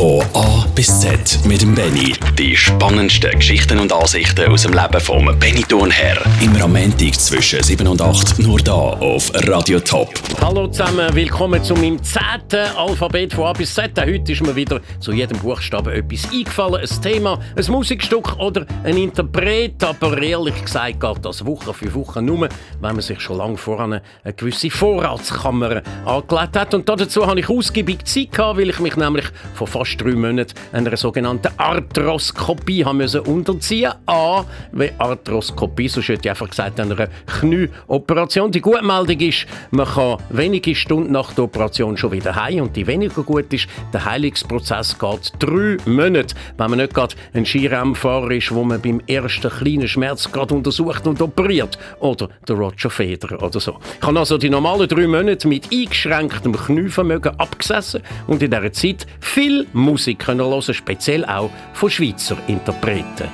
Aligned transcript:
Von 0.00 0.22
A 0.32 0.64
bis 0.74 0.98
Z 0.98 1.40
mit 1.44 1.60
dem 1.60 1.74
Benny. 1.74 2.14
Die 2.38 2.56
spannendsten 2.56 3.32
Geschichten 3.32 3.78
und 3.78 3.92
Ansichten 3.92 4.50
aus 4.50 4.62
dem 4.62 4.72
Leben 4.72 4.98
vom 4.98 5.26
Benny 5.38 5.62
Thurnherr. 5.62 6.16
Am 6.40 6.72
Montag 6.72 7.12
zwischen 7.20 7.62
7 7.62 7.86
und 7.86 8.00
8 8.00 8.38
nur 8.38 8.58
da 8.60 8.72
auf 8.72 9.30
Radio 9.46 9.78
Top. 9.78 10.08
Hallo 10.40 10.68
zusammen, 10.68 11.14
willkommen 11.14 11.62
zu 11.62 11.74
meinem 11.74 12.02
zehnten 12.02 12.74
Alphabet 12.78 13.34
von 13.34 13.48
A 13.48 13.52
bis 13.52 13.74
Z. 13.74 13.90
Heute 14.00 14.32
ist 14.32 14.40
mir 14.40 14.56
wieder 14.56 14.80
zu 15.00 15.12
jedem 15.12 15.38
Buchstaben 15.38 15.92
etwas 15.92 16.32
eingefallen. 16.32 16.80
Ein 16.80 17.02
Thema, 17.02 17.38
ein 17.54 17.70
Musikstück 17.70 18.38
oder 18.38 18.64
ein 18.84 18.96
Interpret. 18.96 19.84
Aber 19.84 20.16
ehrlich 20.22 20.64
gesagt 20.64 20.98
geht 20.98 21.24
das 21.26 21.44
Woche 21.44 21.74
für 21.74 21.94
Woche 21.94 22.22
nur, 22.22 22.48
wenn 22.80 22.92
man 22.94 23.02
sich 23.02 23.20
schon 23.20 23.36
lange 23.36 23.58
voran 23.58 24.00
eine 24.24 24.32
gewisse 24.32 24.70
Vorratskammer 24.70 25.82
angelegt 26.06 26.56
hat. 26.56 26.72
Und 26.72 26.88
dazu 26.88 27.26
habe 27.26 27.40
ich 27.40 27.50
ausgiebig 27.50 28.06
Zeit 28.06 28.32
gehabt, 28.32 28.58
weil 28.58 28.70
ich 28.70 28.80
mich 28.80 28.96
nämlich 28.96 29.26
vor 29.52 29.66
fast 29.66 29.89
drei 29.96 30.12
Monaten 30.12 30.54
einer 30.72 30.96
sogenannten 30.96 31.48
Arthroskopie 31.56 32.84
haben 32.84 32.98
müssen 32.98 33.20
unterziehen. 33.20 33.92
A, 34.06 34.44
wie 34.72 34.90
Arthroskopie, 34.98 35.88
so 35.88 36.00
hätte 36.00 36.20
ich 36.24 36.30
einfach 36.30 36.50
gesagt, 36.50 36.78
einer 36.80 37.08
Knieoperation. 37.26 38.50
Die 38.50 38.60
gute 38.60 38.82
Meldung 38.82 39.20
ist, 39.20 39.46
man 39.70 39.86
kann 39.86 40.18
wenige 40.30 40.74
Stunden 40.74 41.12
nach 41.12 41.32
der 41.32 41.44
Operation 41.44 41.96
schon 41.96 42.12
wieder 42.12 42.34
heim 42.34 42.64
und 42.64 42.76
die 42.76 42.86
weniger 42.86 43.22
gut 43.22 43.52
ist, 43.52 43.68
der 43.92 44.04
Heilungsprozess 44.04 44.98
geht 44.98 45.32
drei 45.38 45.76
Monate, 45.86 46.34
wenn 46.56 46.70
man 46.70 46.78
nicht 46.78 46.94
gerade 46.94 47.14
ein 47.34 47.46
Skirennfahrer 47.46 48.30
ist, 48.32 48.54
wo 48.54 48.64
man 48.64 48.80
beim 48.80 49.00
ersten 49.06 49.50
kleinen 49.50 49.88
Schmerz 49.88 50.30
gerade 50.30 50.54
untersucht 50.54 51.06
und 51.06 51.20
operiert 51.20 51.78
oder 52.00 52.28
der 52.48 52.56
Roger 52.56 52.90
Federer 52.90 53.42
oder 53.42 53.60
so. 53.60 53.78
Ich 54.00 54.06
habe 54.06 54.18
also 54.18 54.38
die 54.38 54.50
normalen 54.50 54.88
drei 54.88 55.06
Monate 55.06 55.48
mit 55.48 55.72
eingeschränktem 55.72 56.52
Knievermögen 56.52 57.38
abgesessen 57.38 58.02
und 58.26 58.42
in 58.42 58.50
dieser 58.50 58.72
Zeit 58.72 59.06
viel 59.20 59.66
Musik 59.80 60.18
können 60.18 60.40
hören, 60.46 60.74
speziell 60.74 61.24
auch 61.24 61.50
von 61.72 61.90
Schweizer 61.90 62.36
Interpreten. 62.46 63.28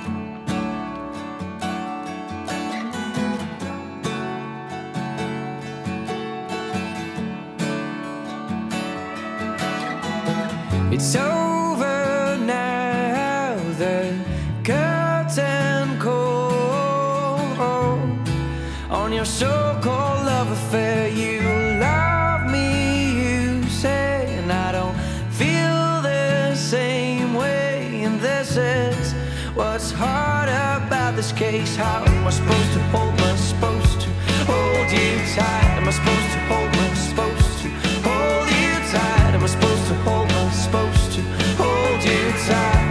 It's 10.89 11.15
over 11.15 12.37
now, 12.45 13.55
the 13.77 14.13
curtain 14.63 15.99
call 15.99 17.39
on 18.89 19.13
your 19.13 19.25
so-called 19.25 19.66
hard 29.97 30.49
about 30.49 31.15
this 31.15 31.31
case. 31.31 31.75
How 31.75 32.03
am 32.05 32.27
I 32.27 32.29
supposed 32.29 32.73
to 32.73 32.79
hold? 32.93 33.19
I 33.19 33.35
supposed 33.35 34.01
to 34.01 34.09
hold 34.45 34.89
you 34.91 35.09
tight? 35.35 35.77
Am 35.79 35.87
I 35.87 35.91
supposed 35.91 36.31
to 36.35 36.39
hold? 36.49 36.69
I 36.69 36.93
supposed 37.09 37.55
to 37.61 37.69
hold 38.07 38.47
you 38.59 38.73
tight? 38.93 39.31
Am 39.35 39.43
I 39.43 39.47
supposed 39.47 39.87
to 39.89 39.95
hold? 40.05 40.31
I 40.31 40.49
supposed 40.51 41.11
to 41.15 41.21
hold 41.61 42.03
you 42.03 42.23
tight? 42.47 42.87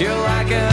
You're 0.00 0.16
like 0.16 0.50
a 0.50 0.69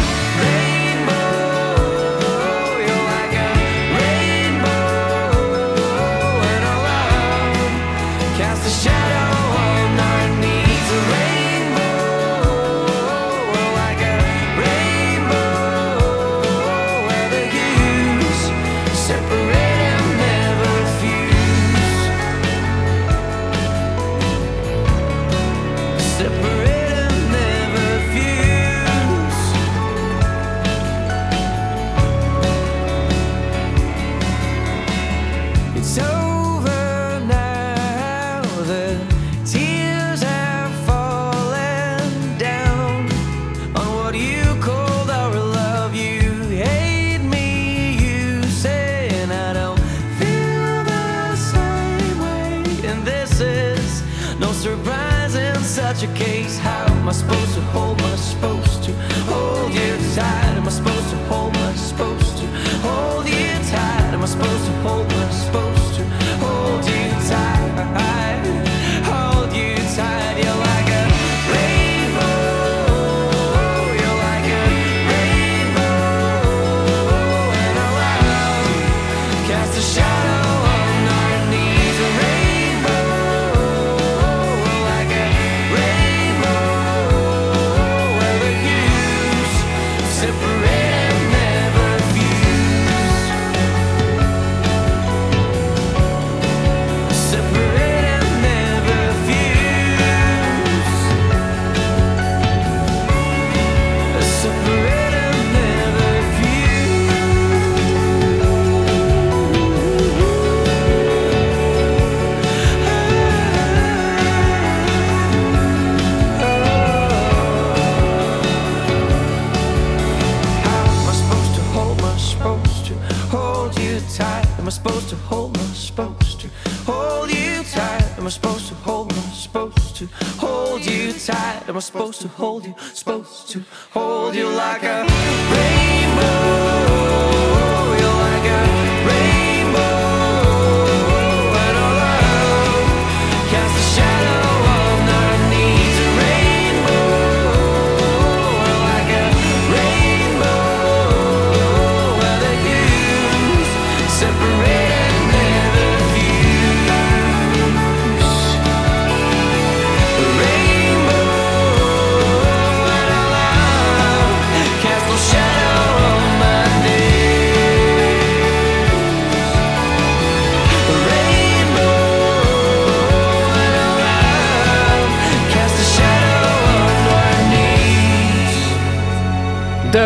supposed 131.80 132.22
to 132.22 132.28
hold 132.28 132.66
you? 132.66 132.76
Supposed 132.94 133.50
to 133.50 133.64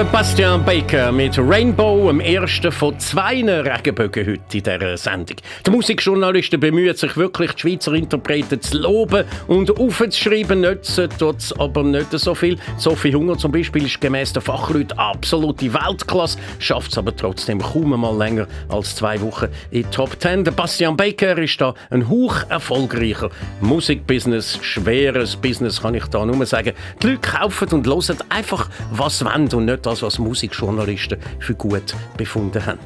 Der 0.01 0.07
Bastian 0.07 0.65
Baker 0.65 1.11
mit 1.11 1.37
Rainbow, 1.37 2.07
dem 2.07 2.21
ersten 2.21 2.71
von 2.71 2.97
zwei 2.99 3.43
Regenbögen 3.43 4.25
heute 4.25 4.57
in 4.57 4.63
dieser 4.63 4.97
Sendung. 4.97 5.37
Der 5.63 5.71
Musikjournalist 5.71 6.59
bemüht 6.59 6.97
sich 6.97 7.15
wirklich, 7.17 7.51
die 7.51 7.61
Schweizer 7.61 7.93
Interpreten 7.93 8.59
zu 8.59 8.79
loben 8.79 9.25
und 9.45 9.69
aufzuschreiben. 9.79 10.61
Nützen 10.61 11.07
tut 11.19 11.37
es 11.37 11.53
aber 11.53 11.83
nicht 11.83 12.07
so 12.13 12.33
viel. 12.33 12.57
Sophie 12.79 13.13
Hunger 13.13 13.37
zum 13.37 13.51
Beispiel 13.51 13.85
ist 13.85 14.01
gemäß 14.01 14.33
der 14.33 14.41
Fachleute 14.41 14.97
absolute 14.97 15.71
Weltklasse, 15.71 16.39
schafft 16.57 16.93
es 16.93 16.97
aber 16.97 17.15
trotzdem 17.15 17.61
kaum 17.61 17.91
mal 17.91 18.17
länger 18.17 18.47
als 18.69 18.95
zwei 18.95 19.21
Wochen 19.21 19.49
in 19.69 19.85
Top 19.91 20.19
10. 20.19 20.45
Der 20.45 20.51
Bastian 20.51 20.97
Baker 20.97 21.37
ist 21.37 21.61
da 21.61 21.75
ein 21.91 22.09
hoch 22.09 22.37
erfolgreicher 22.49 23.29
Musikbusiness, 23.59 24.57
schweres 24.63 25.35
Business, 25.35 25.79
kann 25.79 25.93
ich 25.93 26.05
da 26.05 26.25
nur 26.25 26.43
sagen. 26.47 26.73
Die 27.03 27.07
Leute 27.07 27.19
kaufen 27.19 27.67
und 27.69 27.85
hören 27.85 28.17
einfach, 28.29 28.67
was 28.89 29.23
wollen 29.23 29.53
und 29.53 29.65
nicht 29.65 29.90
das, 29.91 30.01
was 30.01 30.19
Musikjournalisten 30.19 31.17
für 31.39 31.53
gut 31.53 31.93
befunden 32.17 32.65
haben. 32.65 32.79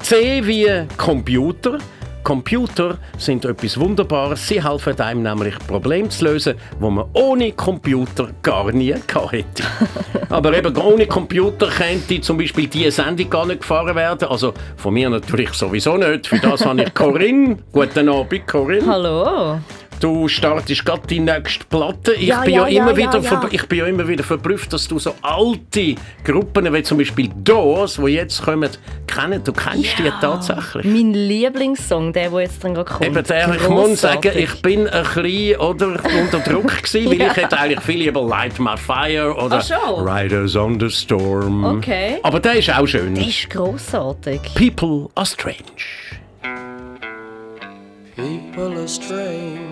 C 0.00 0.44
wie 0.44 0.68
Computer. 0.96 1.78
Computer 2.24 2.98
sind 3.18 3.44
etwas 3.44 3.78
Wunderbares. 3.78 4.46
Sie 4.46 4.62
helfen 4.62 5.00
einem 5.00 5.22
nämlich 5.22 5.58
Probleme 5.66 6.08
zu 6.08 6.24
lösen, 6.24 6.54
wo 6.78 6.88
man 6.88 7.06
ohne 7.14 7.50
Computer 7.52 8.30
gar 8.42 8.70
nie 8.70 8.94
hätte. 8.94 9.62
Aber 10.28 10.56
eben 10.56 10.76
ohne 10.76 11.06
Computer 11.06 11.68
könnte 11.68 12.20
zum 12.20 12.38
Beispiel 12.38 12.68
diese 12.68 12.92
Sendung 12.92 13.28
gar 13.28 13.46
nicht 13.46 13.60
gefahren 13.60 13.96
werden. 13.96 14.28
Also 14.28 14.54
von 14.76 14.94
mir 14.94 15.10
natürlich 15.10 15.52
sowieso 15.52 15.96
nicht. 15.96 16.28
Für 16.28 16.38
das 16.38 16.64
habe 16.64 16.84
ich 16.84 16.94
Corinne. 16.94 17.58
Guten 17.72 18.08
Abend, 18.08 18.46
Corinne. 18.46 18.86
Hallo. 18.86 19.58
Du 20.02 20.26
startest 20.26 20.84
gerade 20.84 21.06
die 21.06 21.20
nächste 21.20 21.64
Platte. 21.64 22.14
Ich, 22.14 22.26
Ja, 22.26 22.40
bin 22.40 22.54
ja, 22.54 22.66
ja, 22.66 22.82
immer 22.82 22.90
ja, 22.90 22.96
wieder 22.96 23.48
ich 23.52 23.68
bin 23.68 23.78
ja 23.78 23.86
immer 23.86 24.08
wieder 24.08 24.24
verblüfft, 24.24 24.72
dass 24.72 24.88
du 24.88 24.98
so 24.98 25.14
alte 25.22 25.94
Gruppen, 26.24 26.74
wie 26.74 26.82
zum 26.82 26.98
Beispiel 26.98 27.30
Doors, 27.36 28.00
die 28.04 28.10
jetzt 28.10 28.42
kommen, 28.42 28.68
kennen. 29.06 29.44
Du 29.44 29.52
kennst 29.52 29.96
die 30.00 30.10
tatsächlich. 30.20 30.84
Mein 30.86 31.14
Lieblingssong, 31.14 32.12
der, 32.12 32.30
der 32.30 32.40
jetzt 32.40 32.64
dann 32.64 32.74
gerade 32.74 32.90
kommt. 32.90 33.04
Eben 33.04 33.22
der, 33.22 33.54
ich 33.54 33.68
muss 33.68 34.00
sagen, 34.00 34.32
ich 34.34 34.60
bin 34.60 34.88
ein 34.88 35.04
bisschen 35.04 35.60
oder, 35.60 35.86
unter 36.20 36.40
Druck 36.40 36.76
gewesen, 36.82 37.08
weil 37.08 37.20
Ja. 37.20 37.26
ich 37.30 37.36
hätte 37.36 37.56
eigentlich 37.56 37.80
viel 37.82 37.98
lieber 37.98 38.22
Light 38.22 38.58
My 38.58 38.76
Fire 38.76 39.32
oder 39.36 39.62
Ach 39.62 39.64
schon? 39.64 40.08
Riders 40.08 40.56
on 40.56 40.80
the 40.80 40.90
Storm. 40.90 41.64
Okay. 41.64 42.18
Aber 42.24 42.40
der 42.40 42.54
ist 42.54 42.76
auch 42.76 42.88
schön. 42.88 43.14
Der 43.14 43.24
ist 43.24 43.48
grossartig. 43.48 44.40
People 44.56 45.10
are 45.14 45.24
strange. 45.26 45.62
People 48.16 48.76
are 48.76 48.88
strange 48.88 49.71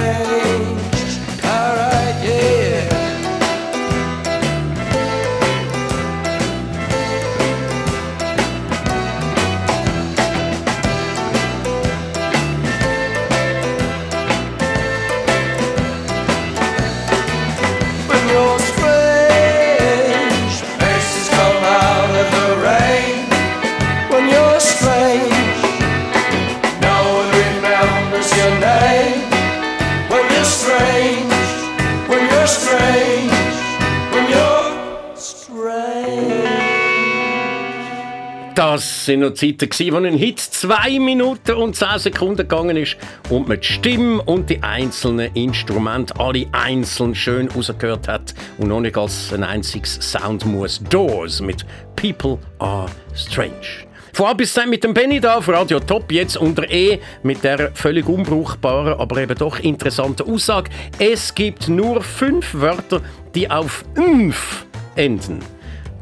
Das 39.01 39.07
sind 39.07 39.21
noch 39.21 39.33
Zeiten, 39.33 39.67
gewesen, 39.67 39.93
wo 39.93 39.97
ein 39.97 40.13
Hit 40.13 40.39
zwei 40.39 40.99
Minuten 40.99 41.53
und 41.53 41.75
zehn 41.75 41.97
Sekunden 41.97 42.47
gegangen 42.47 42.77
ist 42.77 42.97
und 43.31 43.47
man 43.47 43.59
die 43.59 43.65
Stimme 43.65 44.21
und 44.21 44.47
die 44.47 44.61
einzelnen 44.61 45.33
Instrumente 45.33 46.13
alle 46.19 46.45
einzeln 46.51 47.15
schön 47.15 47.47
rausgehört 47.47 48.07
hat 48.07 48.35
und 48.59 48.67
noch 48.67 48.79
nicht 48.79 48.95
als 48.95 49.33
ein 49.33 49.43
einziges 49.43 49.95
Sound 49.95 50.45
muss. 50.45 50.83
Doors 50.91 51.41
mit 51.41 51.65
People 51.95 52.37
Are 52.59 52.85
Strange. 53.15 53.87
Von 54.13 54.27
A 54.27 54.33
bis 54.33 54.53
Z 54.53 54.67
mit 54.67 54.83
dem 54.83 54.93
Benny 54.93 55.19
da 55.19 55.37
auf 55.37 55.49
Radio 55.49 55.79
Top, 55.79 56.11
jetzt 56.11 56.37
unter 56.37 56.69
E 56.69 56.99
mit 57.23 57.43
der 57.43 57.71
völlig 57.73 58.07
unbrauchbaren, 58.07 58.99
aber 58.99 59.19
eben 59.19 59.35
doch 59.35 59.57
interessanten 59.57 60.31
Aussage. 60.31 60.69
Es 60.99 61.33
gibt 61.33 61.67
nur 61.67 62.03
fünf 62.03 62.53
Wörter, 62.53 63.01
die 63.33 63.49
auf 63.49 63.83
«nf» 63.95 64.67
enden. 64.95 65.39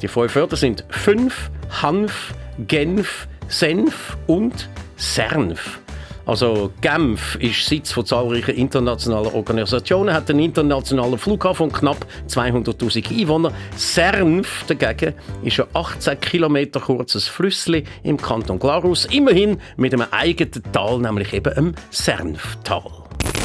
Die 0.01 0.09
fünf 0.09 0.35
Wörter 0.35 0.57
sind 0.57 0.83
fünf, 0.89 1.49
Hanf, 1.81 2.33
Genf, 2.67 3.27
Senf 3.47 4.17
und 4.27 4.69
Sernf. 4.97 5.79
Also 6.25 6.71
Genf 6.81 7.37
ist 7.37 7.65
Sitz 7.65 7.91
von 7.91 8.05
zahlreichen 8.05 8.53
internationalen 8.53 9.33
Organisationen, 9.33 10.13
hat 10.13 10.29
einen 10.29 10.41
internationalen 10.41 11.17
Flughafen 11.17 11.63
und 11.63 11.73
knapp 11.73 12.05
200'000 12.27 13.09
Einwohner. 13.09 13.51
Sernf 13.75 14.65
dagegen 14.67 15.15
ist 15.43 15.59
ein 15.59 15.65
18 15.73 16.19
Kilometer 16.21 16.79
kurzes 16.81 17.27
Flüssli 17.27 17.83
im 18.03 18.17
Kanton 18.17 18.59
Glarus, 18.59 19.05
immerhin 19.05 19.59
mit 19.77 19.93
einem 19.93 20.05
eigenen 20.11 20.63
Tal, 20.71 20.99
nämlich 20.99 21.33
eben 21.33 21.53
dem 21.55 21.75
Sernftal. 21.89 22.83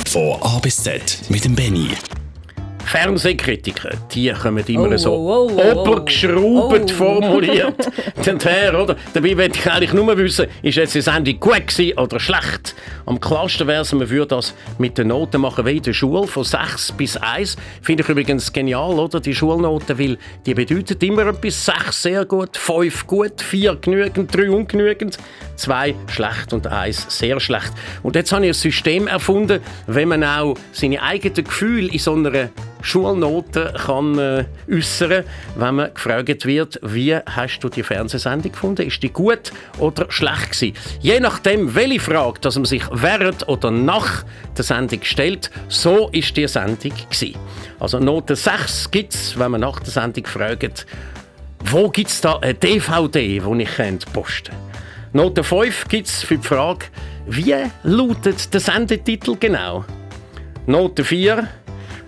Von 0.06 0.42
A 0.42 0.59
bis 0.59 0.83
Z 0.83 1.23
mit 1.30 1.44
dem 1.44 1.54
Benny. 1.54 1.88
Fernsehkritiker, 2.85 3.91
die 4.12 4.31
kommen 4.33 4.64
immer 4.67 4.91
Oh, 4.95 4.97
so 4.97 5.12
oh, 5.12 5.50
oh, 5.50 5.61
oh, 5.61 5.81
obergeschraubt 5.81 6.93
oh. 6.93 6.95
formuliert 6.95 7.91
her, 8.45 8.81
oder? 8.81 8.97
Dabei 9.12 9.37
will 9.37 9.50
ich 9.53 9.71
eigentlich 9.71 9.93
nur 9.93 10.17
wissen, 10.17 10.47
ist 10.62 10.76
jetzt 10.76 10.95
die 10.95 11.00
Sendung 11.00 11.41
gut 11.41 11.67
gewesen 11.67 11.99
oder 11.99 12.21
schlecht? 12.21 12.75
Am 13.07 13.21
klarsten 13.21 13.67
wäre 13.67 13.83
es, 13.83 13.93
man 13.93 14.09
würde 14.09 14.37
das 14.37 14.55
mit 14.79 14.99
den 14.99 15.09
Noten 15.09 15.41
machen 15.41 15.67
wie 15.67 15.76
in 15.76 15.83
der 15.83 15.93
Schule, 15.93 16.26
von 16.26 16.45
6 16.45 16.93
bis 16.93 17.17
1. 17.17 17.57
Finde 17.83 18.03
ich 18.03 18.09
übrigens 18.09 18.53
genial, 18.53 18.99
oder? 18.99 19.21
Die 19.21 19.35
Schulnoten, 19.35 19.99
weil 19.99 20.19
die 20.47 20.55
bedeutet 20.55 21.03
immer 21.03 21.26
etwas. 21.26 21.64
6 21.64 22.03
sehr 22.03 22.25
gut, 22.25 22.57
5 22.57 23.07
gut, 23.07 23.41
4 23.41 23.76
genügend, 23.76 24.35
3 24.35 24.50
ungenügend. 24.50 25.19
zwei 25.57 25.95
schlecht 26.09 26.53
und 26.53 26.67
eins 26.67 27.07
sehr 27.09 27.41
schlecht. 27.41 27.73
Und 28.03 28.17
jetzt 28.17 28.33
habe 28.33 28.45
ich 28.45 28.50
ein 28.50 28.55
System 28.55 29.07
erfunden, 29.07 29.61
wenn 29.87 30.09
man 30.09 30.25
auch 30.25 30.57
seine 30.73 31.03
eigenen 31.03 31.45
Gefühle 31.45 31.88
in 31.91 31.99
so 31.99 32.14
einer 32.14 32.50
Schulnote 32.85 33.73
kann 33.87 34.19
äh, 34.19 34.45
äußern, 34.71 35.25
wenn 35.57 35.75
man 35.75 35.95
gefragt 35.95 36.45
wird, 36.45 36.79
wie 36.83 37.17
hast 37.17 37.61
du 37.61 37.71
die 37.71 37.83
Fernsehsendung 37.83 38.53
gefunden? 38.53 38.87
Ist 38.87 39.03
die 39.03 39.09
gut 39.09 39.53
oder 39.79 40.05
schlecht 40.11 40.53
gewesen? 40.53 40.76
Je 41.00 41.19
nachdem, 41.19 41.75
welche 41.75 41.99
Frage, 41.99 42.41
dass 42.41 42.57
man 42.57 42.67
sich 42.67 42.83
während 42.93 43.49
oder 43.49 43.71
nach 43.71 44.25
der 44.57 44.64
Sendung 44.64 45.00
stellt, 45.03 45.50
so 45.69 46.11
ist 46.12 46.37
die 46.37 46.47
Sendung 46.47 46.93
gewesen. 47.11 47.37
Also 47.81 47.99
Note 47.99 48.37
6 48.37 48.91
gibt 48.91 49.14
es, 49.14 49.38
wenn 49.38 49.53
man 49.53 49.62
nach 49.62 49.81
der 49.81 49.91
Sendung 49.91 50.26
fragt, 50.26 50.87
wo 51.64 51.88
gibt 51.88 52.11
es 52.11 52.21
da 52.21 52.37
eine 52.37 52.53
DVD, 52.53 53.41
die 53.41 53.62
ich 53.62 54.12
posten 54.12 54.53
kann? 54.53 54.61
Note 55.14 55.43
5 55.43 55.88
gibt 55.88 56.09
es 56.09 56.23
für 56.23 56.37
die 56.37 56.47
Frage, 56.47 56.87
wie 57.26 57.55
lautet 57.83 58.53
der 58.53 58.61
Sendetitel 58.61 59.37
genau? 59.41 59.87
Note 60.67 61.03
4 61.03 61.49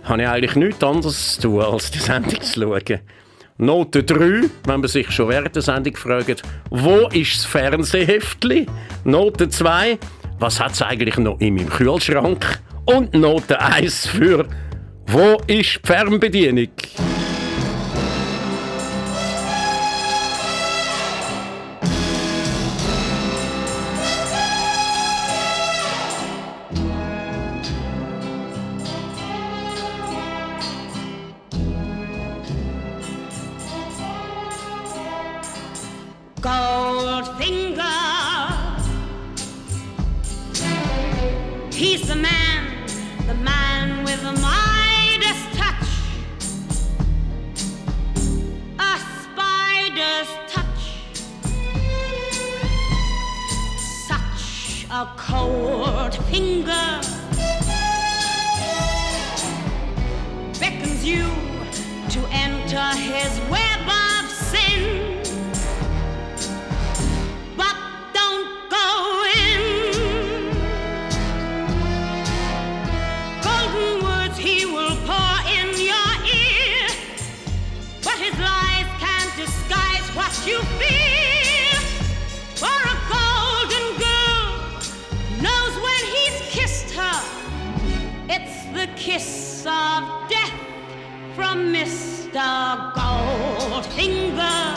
habe 0.07 0.23
ich 0.23 0.29
eigentlich 0.29 0.57
nichts 0.57 0.83
anderes 0.83 1.35
zu 1.35 1.43
tun, 1.43 1.63
als 1.63 1.91
die 1.91 1.99
Sendung 1.99 2.41
zu 2.41 2.61
schauen. 2.61 3.01
Note 3.59 4.03
3, 4.03 4.51
wenn 4.65 4.81
man 4.81 4.89
sich 4.89 5.11
schon 5.11 5.29
während 5.29 5.55
der 5.55 5.63
Sendung 5.63 5.97
fragt, 5.97 6.43
wo 6.71 7.09
ist 7.09 7.39
das 7.39 7.45
Fernsehheftli? 7.47 8.67
Note 9.05 9.49
2, 9.49 9.99
was 10.39 10.61
hat 10.61 10.73
es 10.73 10.83
eigentlich 10.83 11.17
noch 11.17 11.41
in 11.41 11.55
meinem 11.55 11.69
Kühlschrank? 11.69 12.61
Und 12.85 13.15
Note 13.15 13.61
1 13.61 14.09
für, 14.09 14.47
wo 15.07 15.39
ist 15.47 15.81
die 15.83 15.87
Fernbedienung? 15.87 16.69
A 55.03 55.07
cold 55.19 56.15
finger. 56.31 56.87
Beckons 60.59 61.05
you 61.05 61.25
to 62.09 62.27
enter 62.31 62.87
his 62.97 63.39
web 63.51 63.66
Mr. 92.37 92.93
Goldfinger. 92.93 94.77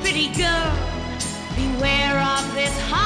Pretty 0.00 0.28
girl, 0.28 0.72
beware 1.54 2.18
of 2.18 2.54
this 2.54 2.80
heart 2.88 3.05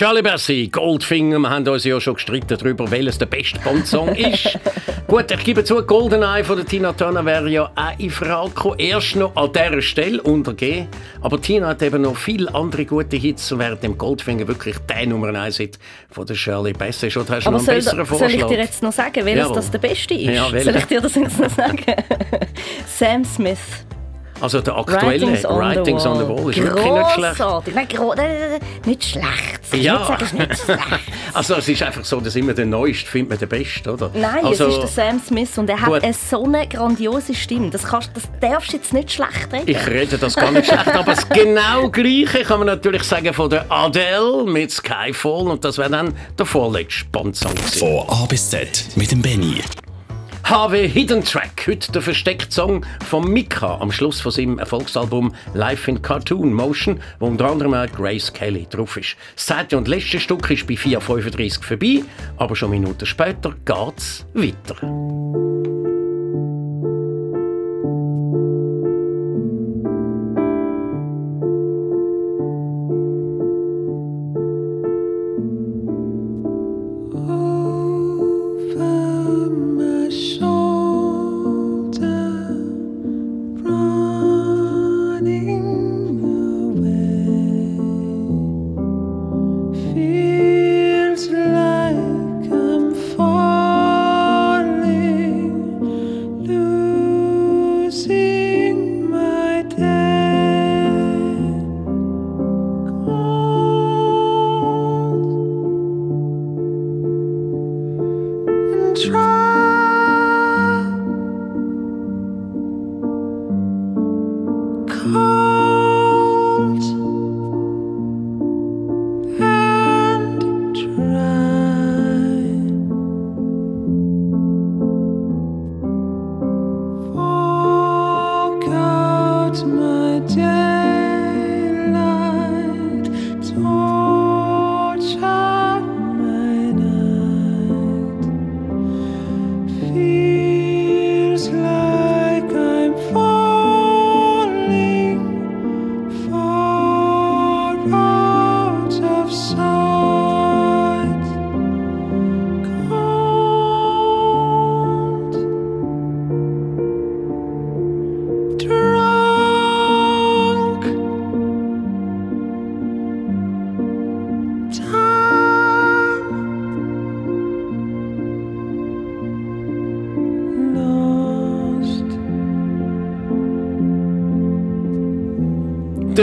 Charlie 0.00 0.22
Bassi, 0.22 0.70
Goldfinger, 0.72 1.38
wir 1.40 1.50
haben 1.50 1.68
uns 1.68 1.84
ja 1.84 2.00
schon 2.00 2.14
gestritten 2.14 2.56
darüber, 2.56 2.90
welches 2.90 3.18
der 3.18 3.26
beste 3.26 3.60
Bond-Song 3.60 4.08
ist. 4.16 4.58
Gut, 5.06 5.30
ich 5.30 5.44
gebe 5.44 5.62
zu, 5.62 5.82
Goldeneye 5.82 6.42
von 6.42 6.56
der 6.56 6.64
Tina 6.64 6.94
Turner 6.94 7.22
wäre 7.26 7.50
ja 7.50 7.70
auch 7.76 7.98
in 7.98 8.08
Frage 8.08 8.48
gekommen. 8.48 8.78
Erst 8.78 9.16
noch 9.16 9.36
an 9.36 9.52
dieser 9.52 9.82
Stelle 9.82 10.22
untergehen. 10.22 10.88
Aber 11.20 11.38
Tina 11.38 11.66
hat 11.66 11.82
eben 11.82 12.00
noch 12.00 12.16
viele 12.16 12.54
andere 12.54 12.86
gute 12.86 13.18
Hits 13.18 13.52
während 13.58 13.82
dem 13.82 13.98
Goldfinger 13.98 14.48
wirklich 14.48 14.78
der 14.88 15.06
Nummer 15.06 15.38
1 15.38 15.58
Hit 15.58 15.78
von 16.10 16.24
der 16.24 16.34
Shirley 16.34 16.72
Bassey 16.72 17.10
hast 17.10 17.16
du 17.16 17.34
Aber 17.34 17.50
noch 17.50 17.60
soll, 17.60 17.74
einen 17.74 17.84
besseren 17.84 18.06
soll 18.06 18.06
Vorschlag? 18.06 18.40
ich 18.40 18.44
dir 18.46 18.58
jetzt 18.58 18.82
noch 18.82 18.92
sagen, 18.92 19.26
welches 19.26 19.42
Jawohl. 19.42 19.54
das 19.54 19.70
der 19.70 19.78
beste 19.80 20.14
ist? 20.14 20.34
Ja, 20.34 20.48
soll 20.48 20.76
ich 20.76 20.84
dir 20.86 21.02
das 21.02 21.14
jetzt 21.14 21.38
noch 21.38 21.50
sagen? 21.50 21.84
Sam 22.86 23.22
Smith. 23.26 23.84
Also 24.40 24.60
der 24.60 24.76
aktuelle 24.76 25.06
Writings 25.26 25.44
on, 25.44 25.58
Writings 25.58 26.02
the 26.02 26.08
on 26.08 26.18
Wall. 26.18 26.26
the 26.26 26.42
Wall 26.44 26.50
ist 26.50 26.62
wirklich 26.62 26.92
nicht 26.92 27.10
schlecht. 27.12 27.36
Grossartig. 27.36 27.74
Nein, 27.74 27.86
nicht 28.86 29.04
schlecht. 29.04 29.60
Ich 29.72 29.82
Ja. 29.82 30.04
sagen, 30.04 30.24
es 30.24 30.32
ist 30.32 30.38
nicht 30.38 30.58
schlecht. 30.64 30.80
Also 31.34 31.54
es 31.54 31.68
ist 31.68 31.82
einfach 31.82 32.04
so, 32.04 32.20
dass 32.20 32.34
immer 32.34 32.52
der 32.54 32.66
Neueste 32.66 33.08
findet 33.08 33.30
man 33.30 33.38
den 33.38 33.48
Besten, 33.48 33.88
oder? 33.90 34.10
Nein, 34.14 34.44
also, 34.44 34.66
es 34.66 34.74
ist 34.74 34.80
der 34.80 34.88
Sam 34.88 35.20
Smith 35.24 35.56
und 35.58 35.70
er 35.70 35.76
Gut. 35.76 35.86
hat 35.96 36.04
eine 36.04 36.12
so 36.12 36.44
eine 36.44 36.66
grandiose 36.66 37.34
Stimme. 37.34 37.70
Das, 37.70 37.84
kannst, 37.84 38.10
das 38.14 38.24
darfst 38.40 38.72
du 38.72 38.76
jetzt 38.78 38.92
nicht 38.92 39.12
schlecht 39.12 39.52
reden. 39.52 39.62
Ich 39.68 39.86
rede 39.86 40.18
das 40.18 40.34
gar 40.34 40.50
nicht 40.50 40.66
schlecht, 40.66 40.88
aber 40.88 41.12
das 41.14 41.28
genau 41.28 41.88
Gleiche 41.90 42.42
kann 42.42 42.58
man 42.58 42.66
natürlich 42.66 43.04
sagen 43.04 43.32
von 43.32 43.48
der 43.48 43.70
Adele 43.70 44.44
mit 44.44 44.72
Skyfall 44.72 45.46
und 45.48 45.64
das 45.64 45.78
wäre 45.78 45.90
dann 45.90 46.14
der 46.36 46.46
vorletzte 46.46 47.04
Bond-Song 47.12 47.54
gewesen. 47.54 47.78
Von 47.78 48.08
A 48.08 48.26
bis 48.26 48.50
Z 48.50 48.86
mit 48.96 49.12
dem 49.12 49.22
Benny. 49.22 49.60
HW 50.50 50.88
Hidden 50.88 51.22
Track, 51.22 51.66
heute 51.68 51.92
der 51.92 52.02
versteckte 52.02 52.50
Song 52.50 52.84
von 53.06 53.32
Mika 53.32 53.78
am 53.78 53.92
Schluss 53.92 54.20
von 54.20 54.32
seinem 54.32 54.58
Erfolgsalbum 54.58 55.32
Life 55.54 55.88
in 55.88 56.02
Cartoon 56.02 56.52
Motion, 56.52 56.98
wo 57.20 57.26
unter 57.26 57.48
anderem 57.48 57.72
auch 57.72 57.86
Grace 57.86 58.32
Kelly 58.32 58.66
drauf 58.68 58.96
ist. 58.96 59.14
Das 59.36 59.46
zweite 59.46 59.78
und 59.78 59.86
letzte 59.86 60.18
Stück 60.18 60.50
ist 60.50 60.66
bei 60.66 60.74
4.35 60.74 61.62
vorbei, 61.62 62.02
aber 62.36 62.56
schon 62.56 62.70
Minuten 62.70 63.06
später 63.06 63.54
geht's 63.64 64.26
weiter. 64.34 64.74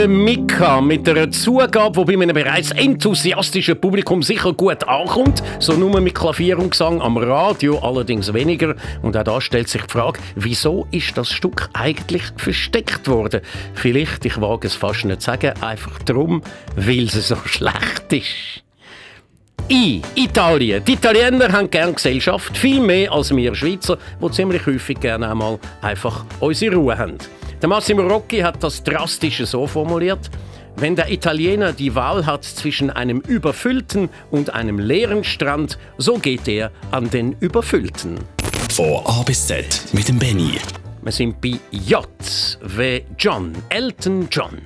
Mika 0.08 0.80
mit 0.80 1.06
einer 1.06 1.30
Zugabe, 1.30 2.04
die 2.04 2.16
bei 2.16 2.22
einem 2.22 2.34
bereits 2.34 2.70
enthusiastischen 2.70 3.78
Publikum 3.78 4.22
sicher 4.22 4.54
gut 4.54 4.82
ankommt. 4.88 5.42
So 5.58 5.74
nur 5.74 6.00
mit 6.00 6.14
Klavier 6.14 6.58
und 6.58 6.70
Gesang, 6.70 7.02
am 7.02 7.18
Radio 7.18 7.78
allerdings 7.78 8.32
weniger. 8.32 8.74
Und 9.02 9.16
auch 9.16 9.22
da 9.22 9.40
stellt 9.40 9.68
sich 9.68 9.82
die 9.82 9.92
Frage, 9.92 10.18
wieso 10.34 10.86
ist 10.90 11.18
das 11.18 11.30
Stück 11.30 11.68
eigentlich 11.74 12.22
versteckt 12.36 13.06
worden? 13.06 13.42
Vielleicht, 13.74 14.24
ich 14.24 14.40
wage 14.40 14.66
es 14.66 14.74
fast 14.74 15.04
nicht 15.04 15.20
zu 15.20 15.26
sagen, 15.26 15.52
einfach 15.60 15.98
darum, 16.04 16.42
weil 16.74 17.04
es 17.04 17.28
so 17.28 17.36
schlecht 17.44 18.10
ist. 18.10 18.64
I, 19.70 20.00
Italien. 20.14 20.82
Die 20.82 20.94
Italiener 20.94 21.52
haben 21.52 21.70
gerne 21.70 21.92
Gesellschaft, 21.92 22.56
viel 22.56 22.80
mehr 22.80 23.12
als 23.12 23.36
wir 23.36 23.54
Schweizer, 23.54 23.98
die 24.22 24.30
ziemlich 24.30 24.64
häufig 24.64 24.98
gerne 24.98 25.30
einmal 25.30 25.58
einfach 25.82 26.24
unsere 26.40 26.76
Ruhe 26.76 26.96
haben. 26.96 27.18
Der 27.60 27.68
Massimo 27.68 28.02
Rocchi 28.02 28.38
hat 28.38 28.62
das 28.62 28.84
drastisch 28.84 29.44
so 29.44 29.66
formuliert. 29.66 30.30
Wenn 30.76 30.94
der 30.94 31.10
Italiener 31.10 31.72
die 31.72 31.92
Wahl 31.96 32.24
hat 32.24 32.44
zwischen 32.44 32.88
einem 32.88 33.18
überfüllten 33.18 34.10
und 34.30 34.54
einem 34.54 34.78
leeren 34.78 35.24
Strand, 35.24 35.76
so 35.96 36.18
geht 36.18 36.46
er 36.46 36.70
an 36.92 37.10
den 37.10 37.34
überfüllten. 37.40 38.20
Von 38.70 39.04
A 39.06 39.24
bis 39.24 39.48
Z 39.48 39.86
mit 39.92 40.08
dem 40.08 40.20
Benny. 40.20 40.60
Wir 41.02 41.10
sind 41.10 41.40
bei 41.40 41.58
J 41.72 42.06
wie 42.62 43.04
John, 43.18 43.52
Elton 43.70 44.28
John. 44.30 44.60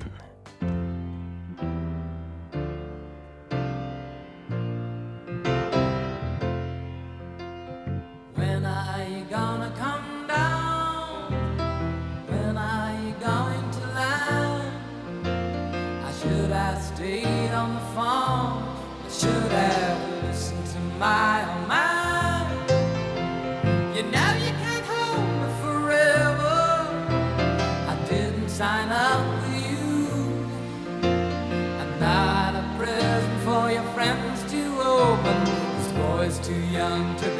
time 36.93 37.15
to 37.17 37.32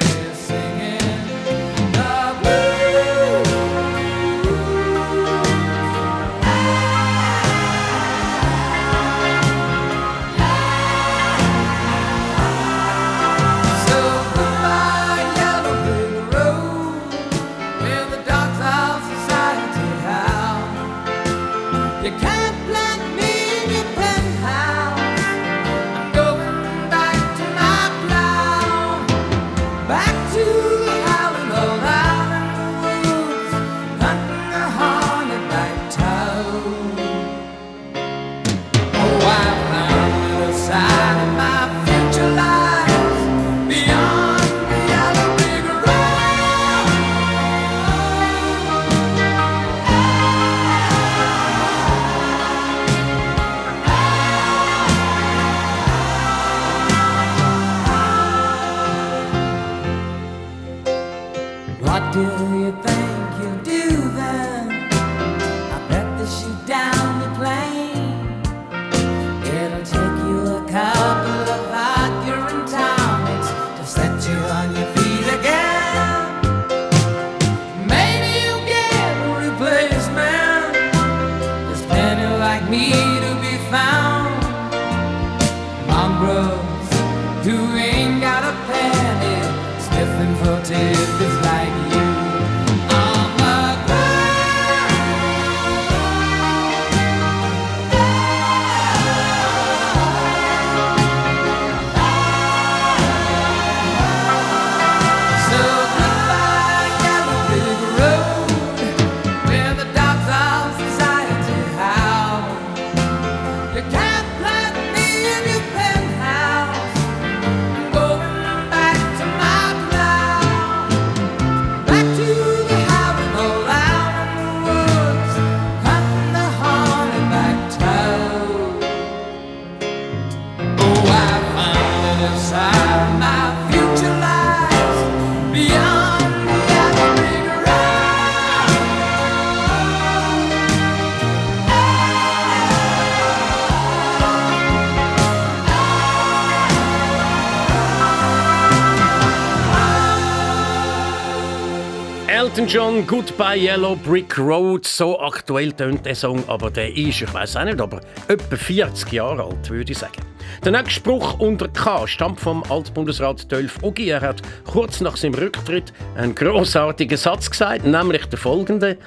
Goodbye 153.08 153.58
Yellow 153.58 153.96
Brick 153.96 154.38
Road. 154.38 154.86
So 154.86 155.20
aktuell 155.20 155.72
tönt 155.74 156.06
der 156.06 156.16
Song, 156.16 156.44
aber 156.48 156.72
der 156.72 156.96
ist, 156.96 157.22
ich 157.22 157.34
weiß 157.34 157.58
auch 157.58 157.66
nicht, 157.66 157.82
aber 157.82 158.02
etwa 158.28 158.56
40 158.56 159.12
Jahre 159.12 159.44
alt, 159.44 159.70
würde 159.70 159.92
ich 159.92 159.98
sagen. 159.98 160.22
Der 160.64 160.72
nächste 160.72 160.92
Spruch 160.92 161.40
unter 161.40 161.68
K 161.68 162.08
stammt 162.08 162.40
vom 162.40 162.64
Altbundesrat 162.70 163.52
Dolf 163.52 163.80
Ogi. 163.82 164.10
Er 164.10 164.22
hat 164.22 164.42
kurz 164.66 165.02
nach 165.02 165.18
seinem 165.18 165.36
Rücktritt 165.36 165.92
einen 166.16 166.36
großartigen 166.36 167.18
Satz 167.18 167.50
gesagt, 167.50 167.86
nämlich 167.86 168.26
der 168.26 168.40
folgende: 168.40 168.98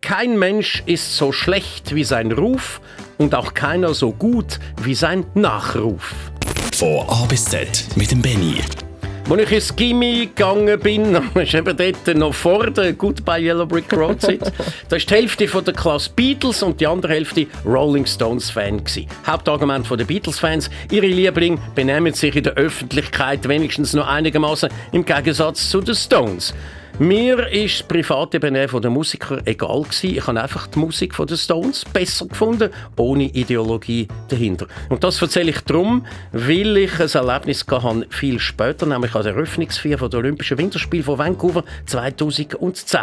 Kein 0.00 0.38
Mensch 0.38 0.82
ist 0.86 1.16
so 1.16 1.32
schlecht 1.32 1.94
wie 1.94 2.04
sein 2.04 2.32
Ruf 2.32 2.80
und 3.18 3.34
auch 3.34 3.54
keiner 3.54 3.94
so 3.94 4.12
gut 4.12 4.58
wie 4.82 4.94
sein 4.94 5.26
Nachruf. 5.34 6.14
Von 6.74 7.08
A 7.08 7.26
bis 7.26 7.44
Z 7.44 7.86
mit 7.96 8.10
dem 8.10 8.22
Benny. 8.22 8.60
Als 9.30 9.40
ich 9.40 9.52
ins 9.52 9.76
Gimmi 9.76 10.26
gegangen 10.26 10.78
bin, 10.80 11.14
ist 11.34 11.54
eben 11.54 11.76
dort 11.76 12.16
noch 12.16 12.34
vor 12.34 12.70
der 12.70 12.92
Goodbye 12.92 13.40
Yellow 13.40 13.66
Brick 13.66 13.92
Road 13.92 14.20
Zeit, 14.20 14.40
da 14.88 14.96
ist 14.96 15.08
die 15.08 15.14
Hälfte 15.14 15.48
von 15.48 15.64
der 15.64 15.74
Klasse 15.74 16.10
Beatles 16.14 16.62
und 16.62 16.80
die 16.80 16.86
andere 16.86 17.14
Hälfte 17.14 17.46
Rolling 17.64 18.04
Stones 18.04 18.50
Fan 18.50 18.84
gewesen. 18.84 19.06
Hauptargument 19.26 19.88
der 19.88 20.04
Beatles 20.04 20.38
Fans: 20.38 20.68
Ihre 20.90 21.06
Lieblinge 21.06 21.58
benehmen 21.74 22.12
sich 22.12 22.34
in 22.36 22.42
der 22.42 22.54
Öffentlichkeit 22.54 23.48
wenigstens 23.48 23.94
noch 23.94 24.06
einigermaßen 24.06 24.68
im 24.90 25.04
Gegensatz 25.04 25.70
zu 25.70 25.80
den 25.80 25.94
Stones. 25.94 26.52
Mir 26.98 27.48
ist 27.48 27.80
das 27.80 27.88
private 27.88 28.38
Benehmen 28.38 28.80
der 28.82 28.90
Musiker 28.90 29.40
egal 29.46 29.80
gewesen. 29.82 30.14
Ich 30.14 30.26
habe 30.26 30.40
einfach 30.40 30.66
die 30.66 30.78
Musik 30.78 31.16
der 31.16 31.36
Stones 31.36 31.86
besser 31.86 32.26
gefunden, 32.26 32.70
ohne 32.98 33.24
Ideologie 33.24 34.06
dahinter. 34.28 34.66
Und 34.90 35.02
das 35.02 35.20
erzähle 35.22 35.50
ich 35.50 35.60
darum, 35.62 36.04
weil 36.32 36.76
ich 36.76 37.00
ein 37.00 37.08
Erlebnis 37.08 37.64
hatte, 37.66 38.06
viel 38.10 38.38
später, 38.38 38.84
nämlich 38.84 39.14
an 39.14 39.22
der 39.22 39.32
Eröffnungsfeier 39.32 39.96
der 39.96 40.20
Olympischen 40.20 40.58
Winterspiele 40.58 41.02
von 41.02 41.18
Vancouver 41.18 41.64
2010. 41.86 43.00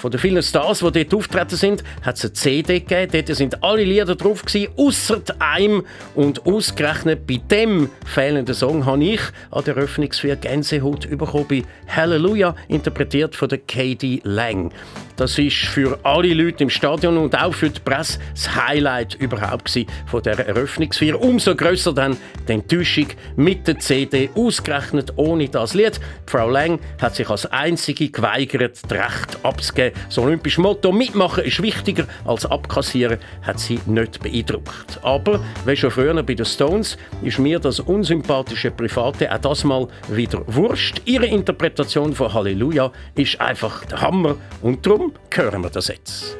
Von 0.00 0.10
den 0.10 0.18
vielen 0.18 0.42
Stars, 0.42 0.80
die 0.80 0.90
dort 0.90 1.14
auftreten 1.14 1.56
sind, 1.56 1.84
hat 2.02 2.16
es 2.16 2.24
eine 2.24 2.32
CD 2.32 2.80
gegeben. 2.80 3.12
Dort 3.12 3.36
sind 3.36 3.62
alle 3.62 3.84
Lieder 3.84 4.16
drauf 4.16 4.44
gewesen, 4.44 4.72
ausser 4.76 5.22
einem 5.38 5.84
und 6.16 6.44
ausgerechnet 6.44 7.24
bei 7.24 7.40
dem 7.50 7.88
fehlenden 8.04 8.54
Song 8.54 8.84
habe 8.84 9.04
ich 9.04 9.20
an 9.52 9.62
der 9.62 9.76
Eröffnungsfeier 9.76 10.36
Gänsehaut 10.36 11.08
bekommen 11.08 11.46
bei 11.48 11.62
Hallelujah, 11.86 12.56
interpretiert 12.66 13.27
von 13.36 13.48
der 13.48 13.58
Katie 13.58 14.20
Lang. 14.24 14.72
Das 15.18 15.36
ist 15.36 15.56
für 15.56 15.98
alle 16.04 16.32
Leute 16.32 16.62
im 16.62 16.70
Stadion 16.70 17.18
und 17.18 17.36
auch 17.36 17.52
für 17.52 17.70
die 17.70 17.80
Presse 17.80 18.20
das 18.34 18.54
Highlight 18.54 19.16
überhaupt 19.16 19.76
von 20.06 20.22
der 20.22 20.38
Eröffnungsfeier. 20.46 21.20
Umso 21.20 21.56
größer 21.56 21.92
dann 21.92 22.16
die 22.46 22.52
Enttäuschung 22.52 23.08
mit 23.34 23.66
der 23.66 23.80
CD, 23.80 24.30
ausgerechnet 24.36 25.12
ohne 25.16 25.48
das 25.48 25.74
Lied. 25.74 25.98
Frau 26.26 26.48
Lang 26.48 26.78
hat 27.02 27.16
sich 27.16 27.28
als 27.28 27.46
einzige 27.46 28.10
geweigert, 28.10 28.78
das 28.86 28.92
Recht 28.92 29.38
abzugeben. 29.42 29.98
Das 30.06 30.18
olympische 30.18 30.60
Motto 30.60 30.92
«Mitmachen 30.92 31.42
ist 31.42 31.60
wichtiger 31.60 32.06
als 32.24 32.46
abkassieren» 32.46 33.18
hat 33.42 33.58
sie 33.58 33.80
nicht 33.86 34.22
beeindruckt. 34.22 35.00
Aber, 35.02 35.40
wie 35.66 35.74
schon 35.74 35.90
früher 35.90 36.22
bei 36.22 36.34
den 36.34 36.46
Stones, 36.46 36.96
ist 37.22 37.40
mir 37.40 37.58
das 37.58 37.80
unsympathische 37.80 38.70
Private 38.70 39.34
auch 39.34 39.38
das 39.38 39.64
Mal 39.64 39.88
wieder 40.08 40.44
wurscht. 40.46 41.02
Ihre 41.06 41.26
Interpretation 41.26 42.12
von 42.12 42.32
Halleluja 42.32 42.92
ist 43.16 43.40
einfach 43.40 43.84
der 43.86 44.00
Hammer 44.00 44.36
und 44.62 44.86
darum 45.30 45.52
hören 45.52 45.62
wir 45.62 45.70
das 45.70 45.88
jetzt. 45.88 46.36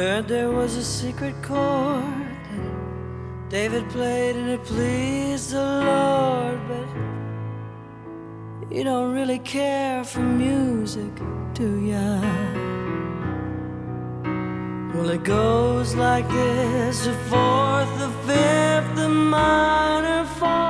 Heard 0.00 0.28
there 0.28 0.50
was 0.50 0.76
a 0.76 0.82
secret 0.82 1.34
chord 1.42 2.04
that 2.52 3.50
David 3.50 3.86
played 3.90 4.34
and 4.34 4.48
it 4.48 4.64
pleased 4.64 5.50
the 5.50 5.60
Lord, 5.60 6.58
but 6.70 6.88
you 8.74 8.82
don't 8.82 9.12
really 9.12 9.40
care 9.40 10.02
for 10.02 10.20
music, 10.20 11.12
do 11.52 11.84
ya? 11.84 12.18
Well, 14.94 15.10
it 15.10 15.22
goes 15.22 15.94
like 15.94 16.26
this: 16.30 17.04
the 17.04 17.12
fourth, 17.28 17.92
the 18.04 18.10
fifth, 18.26 18.90
the 18.96 19.10
minor 19.10 20.24
fall, 20.38 20.69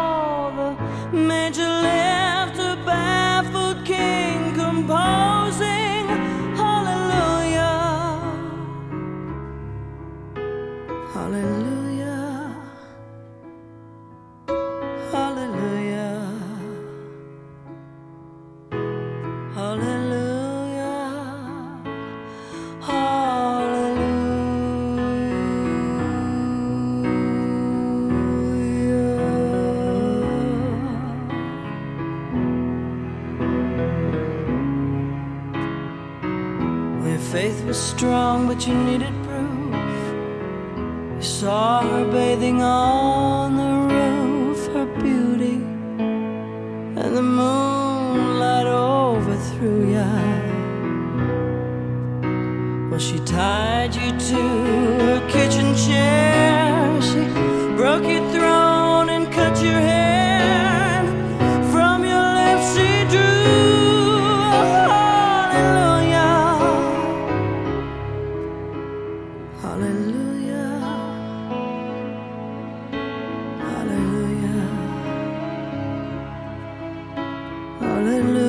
Hallelujah. 78.01 78.40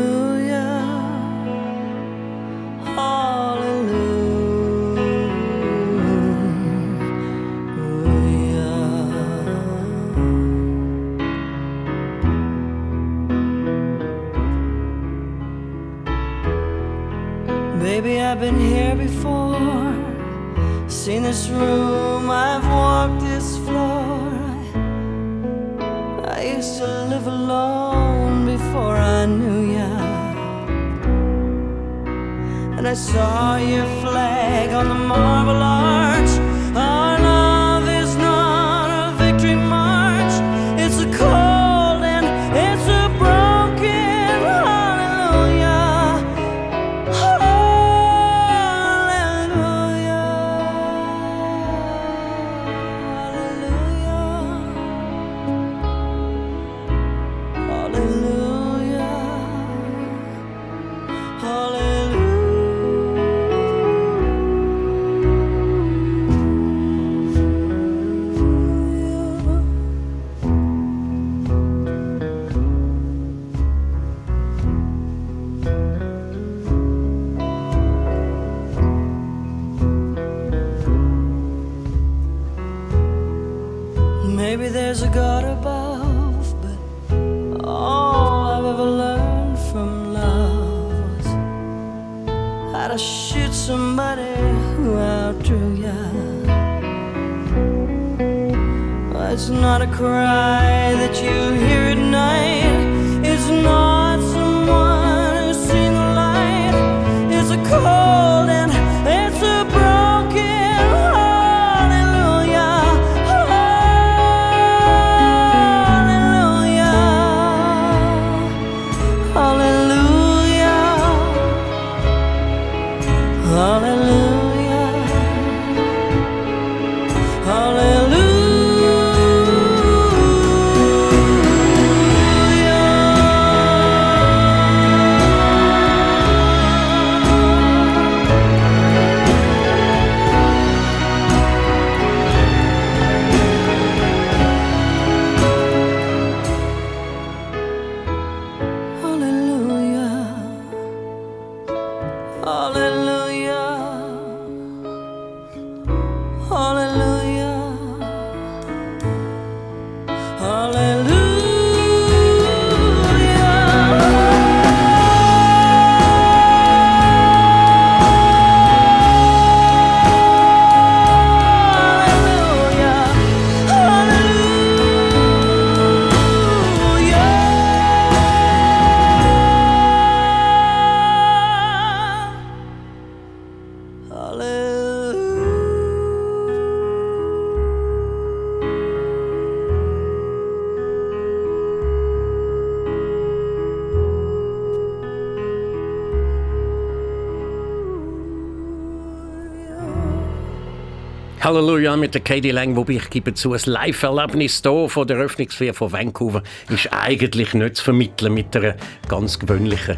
Halleluja 201.91 201.97
mit 201.97 202.13
der 202.13 202.21
Katie 202.21 202.51
Lang, 202.51 202.75
wobei 202.75 202.93
ich 202.93 203.09
gebe 203.09 203.33
zu, 203.33 203.53
ein 203.53 203.59
Live-Erlebnis 203.65 204.61
hier 204.63 204.89
von 204.89 205.07
der 205.07 205.17
Eröffnungsfeier 205.17 205.73
von 205.73 205.91
Vancouver 205.91 206.41
ist 206.69 206.91
eigentlich 206.91 207.53
nicht 207.53 207.77
zu 207.77 207.83
vermitteln 207.83 208.33
mit 208.33 208.55
einer 208.55 208.75
ganz 209.07 209.37
gewöhnlichen 209.37 209.97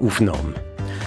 Aufnahme. 0.00 0.54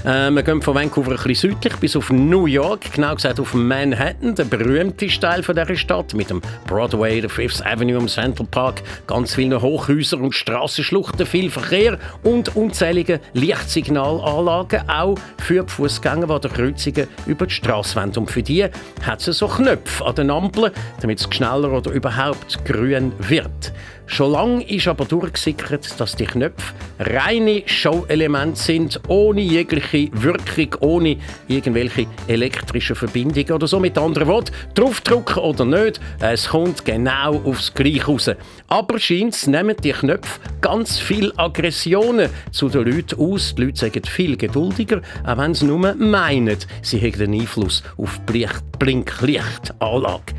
Äh, 0.05 0.29
wir 0.29 0.43
gehen 0.43 0.61
von 0.61 0.75
Vancouver 0.75 1.13
ein 1.13 1.17
bisschen 1.17 1.51
südlich 1.51 1.75
bis 1.77 1.95
auf 1.95 2.11
New 2.11 2.45
York, 2.45 2.93
genau 2.93 3.15
gesagt 3.15 3.39
auf 3.39 3.55
Manhattan, 3.55 4.35
der 4.35 4.43
berühmteste 4.43 5.19
Teil 5.19 5.41
dieser 5.41 5.75
Stadt, 5.75 6.13
mit 6.13 6.29
dem 6.29 6.43
Broadway, 6.67 7.21
der 7.21 7.29
Fifth 7.29 7.65
Avenue, 7.65 7.97
dem 7.97 8.07
Central 8.07 8.45
Park, 8.51 8.83
ganz 9.07 9.33
viele 9.33 9.59
Hochhäuser 9.59 10.19
und 10.19 10.35
Strassenschluchten, 10.35 11.25
viel 11.25 11.49
Verkehr 11.49 11.97
und 12.21 12.55
unzählige 12.55 13.19
Lichtsignalanlagen, 13.33 14.87
auch 14.87 15.17
für 15.39 15.63
die 15.63 15.71
Fußgänger, 15.71 16.27
die 16.27 16.33
an 16.33 16.41
den 16.41 16.53
Kreuzungen 16.53 17.07
über 17.25 17.47
die 17.47 17.53
Straße 17.55 17.95
wollen. 17.95 18.15
Und 18.15 18.29
für 18.29 18.43
die 18.43 18.67
hat 19.01 19.27
es 19.27 19.39
so 19.39 19.47
Knöpfe 19.47 20.05
an 20.05 20.13
den 20.13 20.29
Ampeln, 20.29 20.71
damit 21.01 21.19
es 21.19 21.27
schneller 21.35 21.71
oder 21.71 21.89
überhaupt 21.89 22.63
grün 22.63 23.11
wird. 23.17 23.73
Schon 24.07 24.31
lange 24.31 24.63
ist 24.69 24.87
aber 24.87 25.05
durchgesickert, 25.05 25.99
dass 25.99 26.15
die 26.15 26.25
Knöpfe 26.25 26.73
reine 26.99 27.63
Show-Elemente 27.65 28.61
sind, 28.61 29.01
ohne 29.07 29.41
jegliche 29.41 30.09
Wirkung, 30.13 30.79
ohne 30.79 31.17
irgendwelche 31.47 32.05
elektrischen 32.27 32.95
Verbindungen 32.95 33.51
oder 33.51 33.67
so. 33.67 33.79
Mit 33.79 33.97
anderen 33.97 34.27
Worten, 34.27 34.53
draufdrücken 34.75 35.41
oder 35.41 35.65
nicht, 35.65 35.99
es 36.19 36.49
kommt 36.49 36.85
genau 36.85 37.41
aufs 37.43 37.73
Gleiche 37.73 38.05
raus. 38.05 38.29
Aber 38.67 38.99
scheint 38.99 39.47
nehmen 39.47 39.75
die 39.83 39.91
Knöpfe 39.91 40.39
ganz 40.61 40.99
viel 40.99 41.33
Aggressionen 41.35 42.29
zu 42.51 42.69
den 42.69 42.85
Leuten 42.85 43.19
aus. 43.19 43.55
Die 43.55 43.63
Leute 43.63 43.79
sagen 43.79 44.03
viel 44.05 44.37
geduldiger, 44.37 45.01
auch 45.25 45.37
wenn 45.37 45.53
sie 45.53 45.65
nur 45.65 45.95
meinen, 45.95 46.57
sie 46.81 46.99
hätten 46.99 47.23
einen 47.23 47.41
Einfluss 47.41 47.83
auf 47.97 48.19
die 48.31 48.47
Blinklichtanlage. 48.77 50.33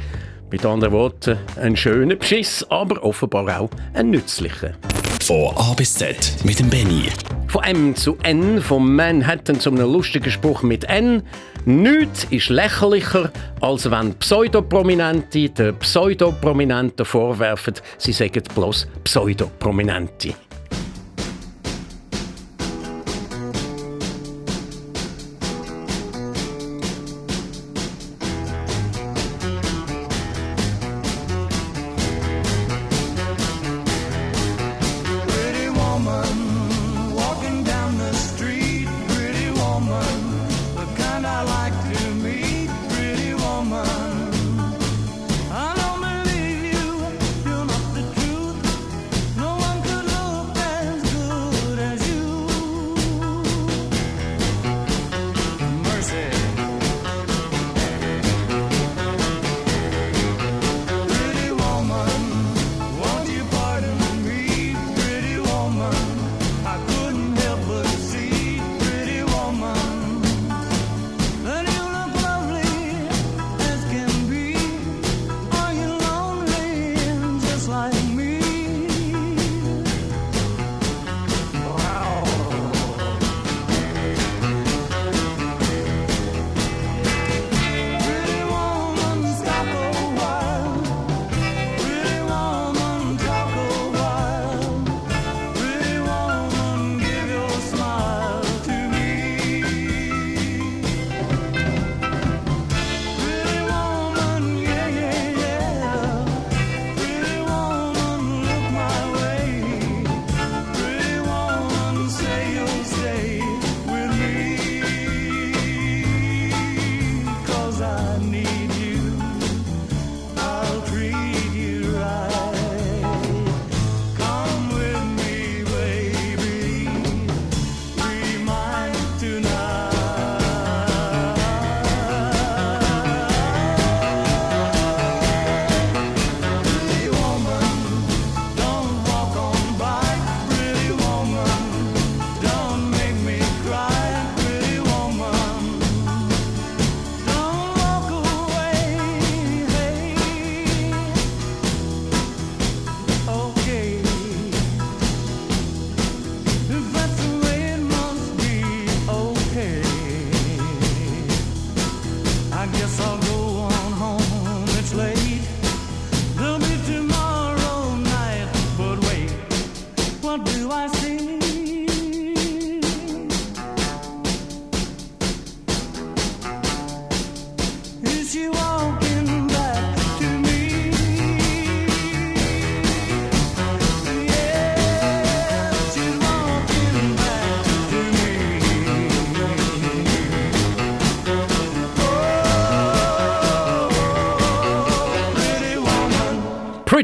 Mit 0.50 0.64
anderen 0.64 0.92
Worten, 0.92 1.38
ein 1.60 1.76
schöner 1.76 2.14
Beschiss, 2.14 2.64
aber 2.70 3.02
offenbar 3.02 3.60
auch 3.60 3.70
ein 3.94 4.10
nützlicher. 4.10 4.74
Von 5.24 5.56
A 5.56 5.74
bis 5.74 5.94
Z 5.94 6.36
mit 6.44 6.60
dem 6.60 6.70
Benny. 6.70 7.08
Von 7.48 7.64
M 7.64 7.96
zu 7.96 8.16
N, 8.22 8.62
von 8.62 8.94
Manhattan 8.94 9.58
zu 9.58 9.70
einem 9.70 9.92
lustigen 9.92 10.30
Spruch 10.30 10.62
mit 10.62 10.84
N. 10.84 11.24
Nichts 11.64 12.28
ist 12.30 12.48
lächerlicher, 12.48 13.32
als 13.60 13.90
wenn 13.90 14.14
Pseudoprominente 14.14 15.50
den 15.50 15.76
Pseudoprominenten 15.78 17.04
vorwerfen, 17.04 17.74
sie 17.98 18.12
sagen 18.12 18.44
bloß 18.54 18.86
Pseudoprominente. 19.02 20.34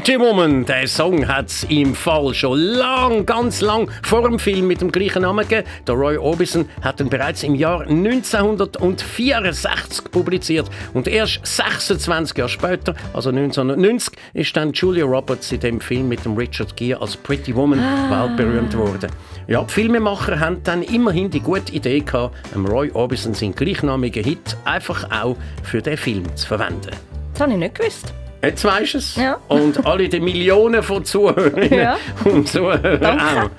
Pretty 0.03 0.19
Woman, 0.19 0.65
der 0.65 0.85
Song 0.85 1.25
hat 1.29 1.47
es 1.47 1.63
im 1.69 1.95
Fall 1.95 2.33
schon 2.33 2.59
lang, 2.59 3.25
ganz 3.25 3.61
lang 3.61 3.89
vor 4.01 4.23
dem 4.23 4.37
Film 4.37 4.67
mit 4.67 4.81
dem 4.81 4.91
gleichen 4.91 5.21
Namen 5.21 5.47
gegeben. 5.47 5.65
Der 5.87 5.95
Roy 5.95 6.17
Orbison 6.17 6.67
hat 6.81 6.99
ihn 6.99 7.07
bereits 7.07 7.41
im 7.43 7.55
Jahr 7.55 7.87
1964 7.87 10.11
publiziert 10.11 10.69
und 10.93 11.07
erst 11.07 11.39
26 11.45 12.37
Jahre 12.37 12.49
später, 12.49 12.95
also 13.13 13.29
1990, 13.29 14.13
ist 14.33 14.57
dann 14.57 14.73
Julia 14.73 15.05
Roberts 15.05 15.53
in 15.53 15.61
dem 15.61 15.79
Film 15.79 16.09
mit 16.09 16.25
dem 16.25 16.35
Richard 16.35 16.75
Gere 16.75 16.99
als 16.99 17.15
Pretty 17.15 17.55
Woman 17.55 17.79
weltberühmt 17.79 18.73
geworden. 18.73 19.09
Ja, 19.47 19.63
die 19.63 19.71
Filmemacher 19.71 20.37
haben 20.37 20.61
dann 20.65 20.83
immerhin 20.83 21.29
die 21.29 21.39
gute 21.39 21.71
Idee 21.71 22.01
gehabt, 22.01 22.35
Roy 22.57 22.91
Orbison 22.91 23.33
seinen 23.33 23.55
gleichnamigen 23.55 24.25
Hit 24.25 24.57
einfach 24.65 25.09
auch 25.11 25.37
für 25.63 25.81
den 25.81 25.95
Film 25.95 26.25
zu 26.35 26.45
verwenden. 26.45 26.91
Das 27.31 27.43
habe 27.43 27.53
ich 27.53 27.57
nicht 27.57 27.75
gewusst. 27.75 28.13
Jetzt 28.43 28.65
weisst 28.65 28.93
du 28.93 28.97
es. 28.97 29.15
Ja. 29.15 29.37
Und 29.47 29.85
alle 29.85 30.09
die 30.09 30.19
Millionen 30.19 30.83
von 30.83 31.05
Zuhörerinnen 31.05 31.73
Ja. 31.79 31.97
und 32.25 32.47
Zuhörern 32.49 33.19
auch. 33.19 33.49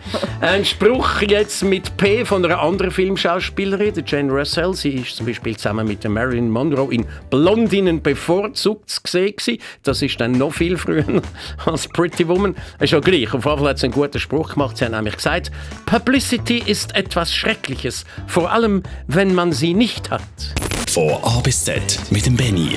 Ein 0.42 0.64
Spruch 0.64 1.22
jetzt 1.22 1.64
mit 1.64 1.96
P 1.96 2.24
von 2.26 2.44
einer 2.44 2.60
anderen 2.60 2.90
Filmschauspielerin, 2.90 3.94
der 3.94 4.04
Jane 4.06 4.30
Russell. 4.30 4.74
Sie 4.74 4.90
ist 4.90 5.16
zum 5.16 5.24
Beispiel 5.26 5.56
zusammen 5.56 5.88
mit 5.88 6.04
der 6.04 6.10
Marilyn 6.10 6.50
Monroe 6.50 6.92
in 6.92 7.06
Blondinnen 7.30 8.02
bevorzugt 8.02 8.90
zu 8.90 9.00
sehen. 9.06 9.34
Das 9.84 10.02
ist 10.02 10.20
dann 10.20 10.32
noch 10.32 10.52
viel 10.52 10.76
früher 10.76 11.04
als 11.64 11.88
Pretty 11.88 12.28
Woman. 12.28 12.54
Ist 12.78 12.92
ja 12.92 13.00
gleich. 13.00 13.28
Auf 13.28 13.44
jeden 13.46 13.58
Fall 13.58 13.68
hat 13.70 13.78
sie 13.78 13.86
einen 13.86 13.94
guten 13.94 14.20
Spruch 14.20 14.52
gemacht. 14.52 14.76
Sie 14.76 14.84
hat 14.84 14.92
nämlich 14.92 15.16
gesagt, 15.16 15.50
Publicity 15.86 16.58
ist 16.64 16.94
etwas 16.94 17.32
Schreckliches. 17.32 18.04
Vor 18.26 18.52
allem, 18.52 18.82
wenn 19.06 19.34
man 19.34 19.52
sie 19.52 19.72
nicht 19.72 20.10
hat. 20.10 20.20
Von 20.90 21.10
A 21.22 21.40
bis 21.42 21.64
Z 21.64 21.98
mit 22.10 22.26
dem 22.26 22.36
Benny. 22.36 22.76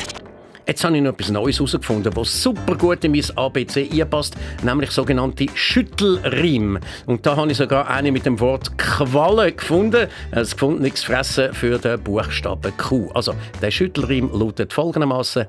Jetzt 0.68 0.84
habe 0.84 0.98
ich 0.98 1.02
noch 1.02 1.14
etwas 1.14 1.32
Neues 1.32 1.60
herausgefunden, 1.60 2.14
was 2.14 2.44
super 2.44 2.76
gut 2.76 3.02
in 3.06 3.14
mein 3.14 3.24
ABC 3.36 3.90
einpasst, 3.90 4.36
nämlich 4.64 4.92
sogenannte 4.92 5.46
Schüttelreim. 5.54 6.78
Und 7.06 7.26
da 7.26 7.38
habe 7.38 7.50
ich 7.52 7.58
sogar 7.58 7.90
eine 7.90 8.12
mit 8.12 8.26
dem 8.26 8.38
Wort 8.42 8.78
Qualle 8.78 9.54
gefunden. 9.54 10.08
Es 10.32 10.52
gefunden 10.52 10.82
nichts 10.82 11.06
fressen 11.06 11.54
für 11.54 11.80
den 11.80 12.04
Buchstaben 12.04 12.76
Q. 12.76 13.10
Also 13.14 13.34
der 13.62 13.72
Schüttelreim 13.72 14.30
lautet 14.34 14.74
folgendermaßen: 14.74 15.46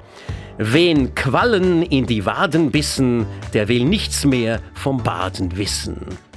Wen 0.58 1.12
Quallen 1.16 1.82
in 1.82 2.06
die 2.06 2.24
Waden 2.24 2.70
bissen, 2.70 3.26
der 3.54 3.66
will 3.66 3.84
nichts 3.84 4.24
mehr 4.24 4.60
vom 4.74 5.02
Baden 5.02 5.56
wissen. 5.56 6.27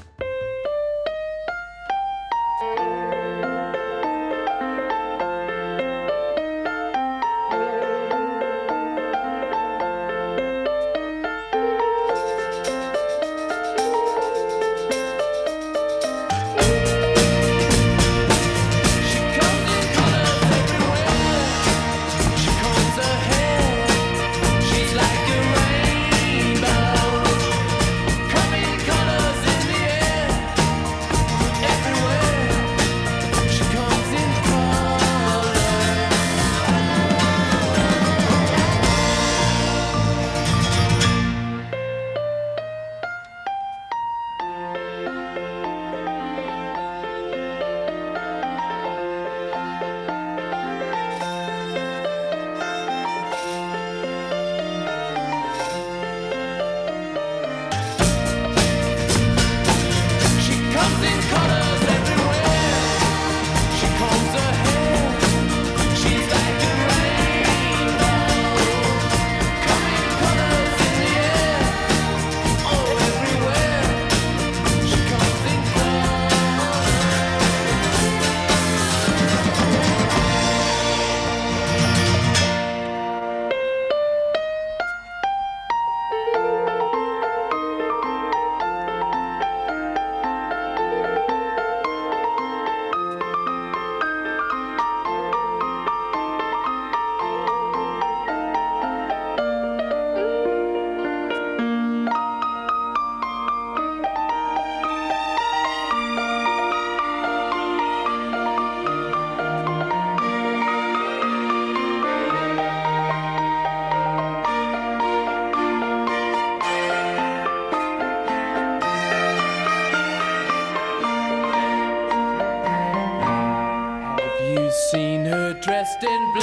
Dressed 125.62 126.02
in 126.04 126.34
blue. 126.34 126.42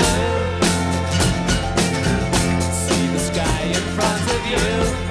See 2.72 3.07
the 3.07 3.18
sky 3.18 3.62
in 3.62 3.83
front 3.97 4.22
of 4.31 4.47
you. 4.51 5.08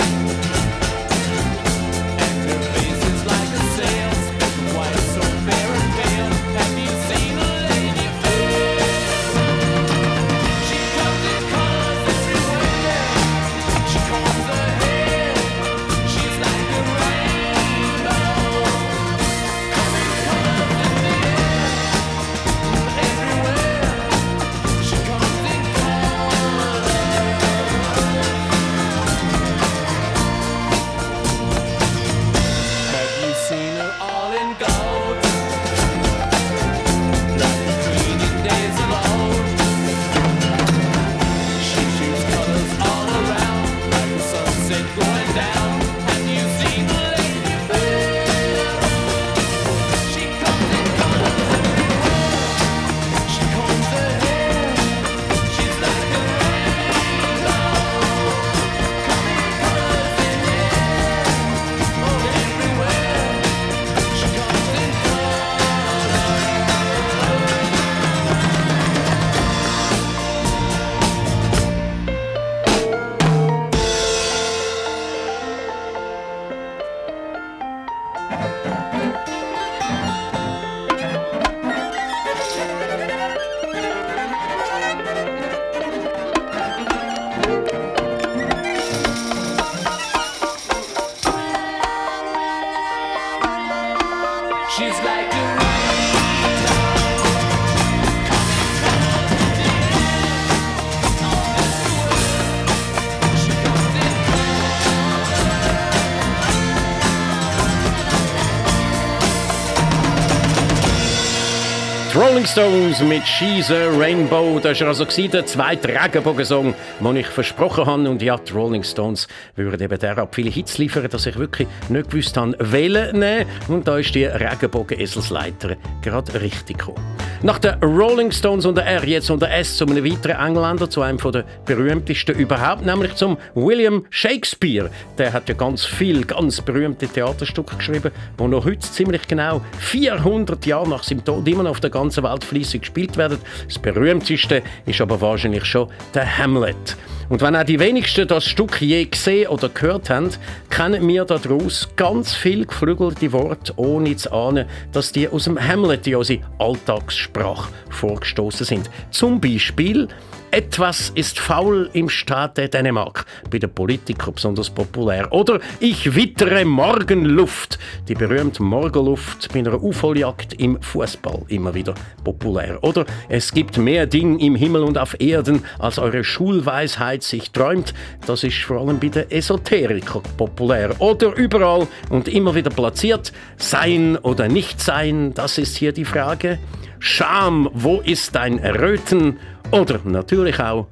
Rolling 112.17 112.47
Stones 112.47 112.99
mit 113.03 113.27
She's 113.27 113.69
a 113.69 113.89
Rainbow. 113.95 114.59
Das 114.59 114.81
war 114.81 114.87
also 114.87 115.05
der 115.05 115.45
zweite 115.45 115.89
Regenbogensong, 115.89 116.73
den 116.99 117.15
ich 117.15 117.27
versprochen 117.27 117.85
habe. 117.85 118.09
Und 118.09 118.23
ja, 118.23 118.35
die 118.37 118.53
Rolling 118.53 118.81
Stones 118.81 119.27
würden 119.55 119.79
eben 119.79 119.99
derart 119.99 120.33
viele 120.33 120.49
Hits 120.49 120.79
liefern, 120.79 121.07
dass 121.11 121.27
ich 121.27 121.37
wirklich 121.37 121.67
nicht 121.89 122.09
gewusst 122.09 122.35
habe, 122.35 122.55
wählen 122.59 123.19
nehmen. 123.19 123.45
Und 123.67 123.87
da 123.87 123.99
ist 123.99 124.15
die 124.15 124.25
Regenbogen-Eselsleiter 124.25 125.75
gerade 126.01 126.41
richtig 126.41 126.79
gekommen. 126.79 127.05
Nach 127.43 127.59
den 127.59 127.75
Rolling 127.83 128.31
Stones 128.31 128.65
und 128.65 128.77
der 128.77 128.87
R 128.87 129.05
jetzt 129.05 129.29
und 129.29 129.43
der 129.43 129.55
S 129.55 129.77
zu 129.77 129.85
einem 129.85 130.03
weiteren 130.03 130.43
Engländer, 130.43 130.89
zu 130.89 131.03
einem 131.03 131.19
der 131.19 131.45
berühmtesten 131.65 132.35
überhaupt, 132.35 132.83
nämlich 132.83 133.13
zum 133.13 133.37
William 133.53 134.07
Shakespeare. 134.09 134.89
Der 135.19 135.33
hat 135.33 135.47
ja 135.47 135.53
ganz 135.53 135.85
viel, 135.85 136.25
ganz 136.25 136.61
berühmte 136.61 137.07
Theaterstücke 137.07 137.75
geschrieben, 137.75 138.11
die 138.39 138.43
noch 138.43 138.65
heute 138.65 138.79
ziemlich 138.79 139.27
genau 139.27 139.61
400 139.77 140.65
Jahre 140.65 140.89
nach 140.89 141.03
seinem 141.03 141.23
Tod 141.23 141.47
immer 141.47 141.61
noch 141.61 141.71
auf 141.71 141.79
der 141.79 141.91
ganzen 141.91 142.06
Welt 142.15 142.43
fließig 142.43 142.81
gespielt 142.81 143.17
werden. 143.17 143.39
Das 143.67 143.79
berühmteste 143.79 144.63
ist 144.85 145.01
aber 145.01 145.19
wahrscheinlich 145.19 145.65
schon 145.65 145.89
der 146.13 146.37
Hamlet. 146.37 146.97
Und 147.29 147.41
wenn 147.41 147.55
auch 147.55 147.63
die 147.63 147.79
wenigsten 147.79 148.27
das 148.27 148.45
Stück 148.45 148.81
je 148.81 149.03
gesehen 149.03 149.49
oder 149.49 149.67
gehört 149.67 150.09
haben, 150.09 150.29
kennen 150.69 151.05
wir 151.07 151.25
daraus 151.25 151.89
ganz 151.97 152.33
viel 152.33 152.65
geflügelte 152.65 153.33
Worte, 153.33 153.73
ohne 153.75 154.15
zu 154.15 154.31
ahnen, 154.31 154.65
dass 154.93 155.11
die 155.11 155.27
aus 155.27 155.43
dem 155.43 155.59
Hamlet, 155.59 156.07
in 156.07 156.15
unsere 156.15 156.39
Alltagssprache, 156.57 157.69
vorgestoßen 157.89 158.65
sind. 158.65 158.89
Zum 159.11 159.41
Beispiel 159.41 160.07
etwas 160.51 161.11
ist 161.15 161.39
faul 161.39 161.89
im 161.93 162.09
Staate 162.09 162.69
Dänemark, 162.69 163.25
bei 163.49 163.59
den 163.59 163.69
Politikern 163.69 164.33
besonders 164.33 164.69
populär. 164.69 165.31
Oder 165.31 165.59
ich 165.79 166.15
wittere 166.15 166.65
Morgenluft, 166.65 167.77
die 168.07 168.15
berühmte 168.15 168.63
Morgenluft 168.63 169.51
bei 169.53 169.59
einer 169.59 169.73
Aufholjagd 169.75 170.53
im 170.55 170.81
Fußball 170.81 171.43
immer 171.47 171.73
wieder 171.73 171.93
populär. 172.23 172.79
Oder 172.81 173.05
es 173.29 173.51
gibt 173.51 173.77
mehr 173.77 174.05
Dinge 174.05 174.39
im 174.39 174.55
Himmel 174.55 174.83
und 174.83 174.97
auf 174.97 175.19
Erden, 175.19 175.63
als 175.79 175.99
eure 175.99 176.23
Schulweisheit 176.23 177.23
sich 177.23 177.51
träumt. 177.51 177.93
Das 178.25 178.43
ist 178.43 178.57
vor 178.57 178.81
allem 178.81 178.99
bei 178.99 179.09
den 179.09 179.29
Esoterikern 179.29 180.23
populär. 180.37 180.95
Oder 180.99 181.35
überall 181.35 181.87
und 182.09 182.27
immer 182.27 182.55
wieder 182.55 182.69
platziert, 182.69 183.33
sein 183.57 184.17
oder 184.17 184.47
nicht 184.47 184.81
sein, 184.81 185.33
das 185.33 185.57
ist 185.57 185.77
hier 185.77 185.91
die 185.91 186.05
Frage. 186.05 186.59
Scham, 186.99 187.69
wo 187.73 188.01
ist 188.01 188.35
dein 188.35 188.59
Erröten? 188.59 189.39
Oder 189.71 189.99
natürlich 190.03 190.59
auch, 190.59 190.87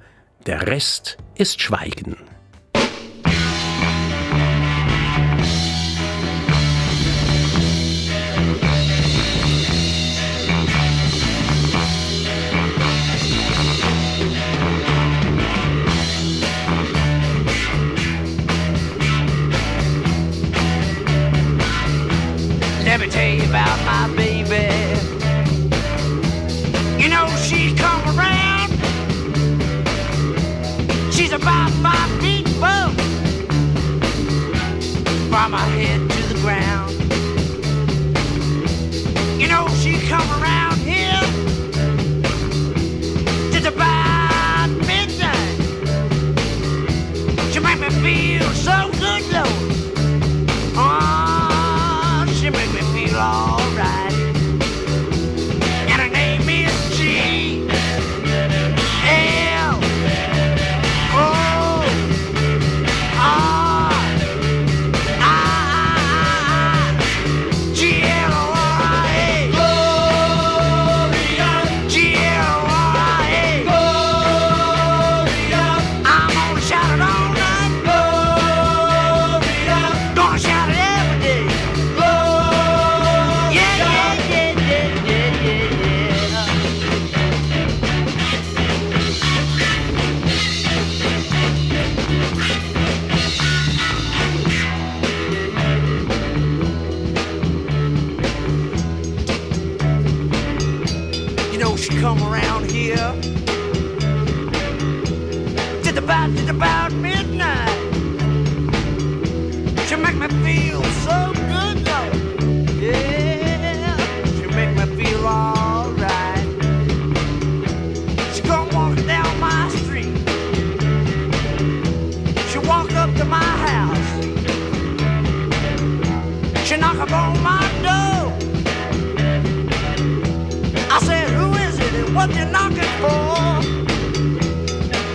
der 0.46 0.68
Rest 0.68 1.18
ist 1.36 1.62
Schweigen. 1.62 2.18
Let 22.84 23.00
me 23.00 23.10
tell 23.10 23.36
you 23.36 23.44
about 23.50 23.84
my 23.86 24.16
baby. 24.16 24.75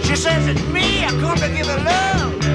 She 0.05 0.17
says, 0.17 0.47
it's 0.49 0.63
me, 0.69 1.05
I 1.05 1.11
come 1.21 1.37
to 1.39 1.49
give 1.49 1.67
you 1.67 1.79
love. 1.91 2.55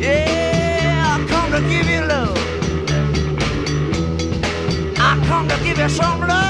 Yeah, 0.00 1.16
I 1.16 1.26
come 1.28 1.50
to 1.52 1.60
give 1.68 1.88
you 1.88 2.02
love. 2.06 2.38
I 4.98 5.22
come 5.26 5.48
to 5.48 5.56
give 5.64 5.78
you 5.78 5.88
some 5.88 6.20
love. 6.20 6.49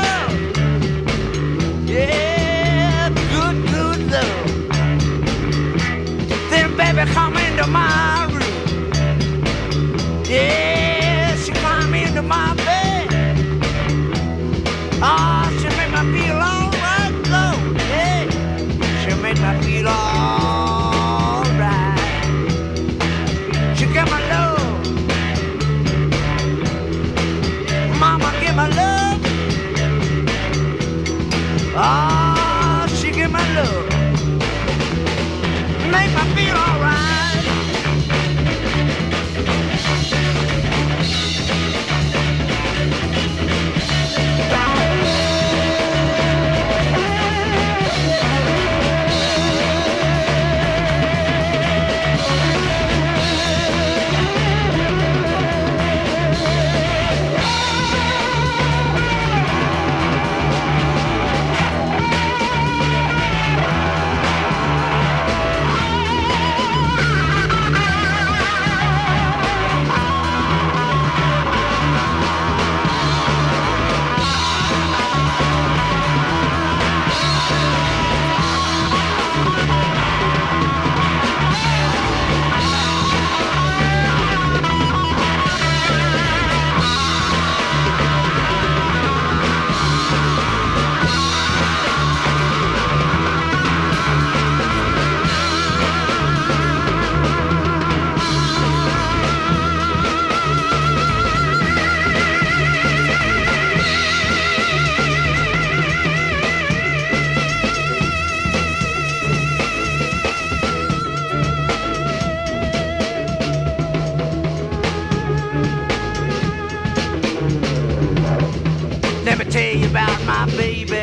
Baby. 120.60 120.99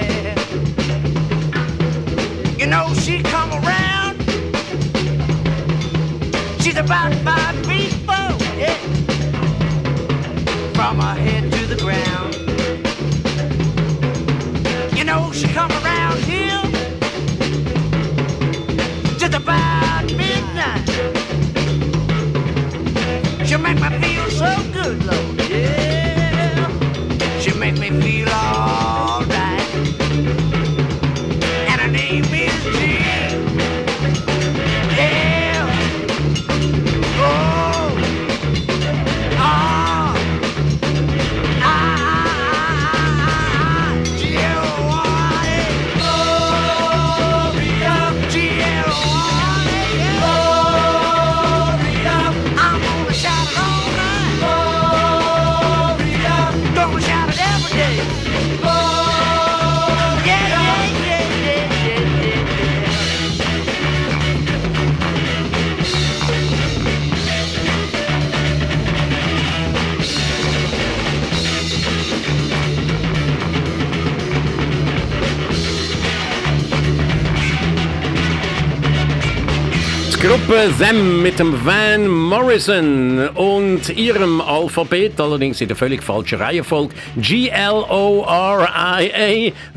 Them 80.79 81.23
mit 81.23 81.39
dem 81.39 81.65
Van 81.65 82.07
Morrison 82.07 83.29
und 83.29 83.89
ihrem 83.89 84.41
Alphabet, 84.41 85.19
allerdings 85.19 85.59
in 85.59 85.69
der 85.69 85.75
völlig 85.75 86.03
falschen 86.03 86.39
Reihenfolge. 86.39 86.93
G-L-O-R-I-A, 87.15 88.21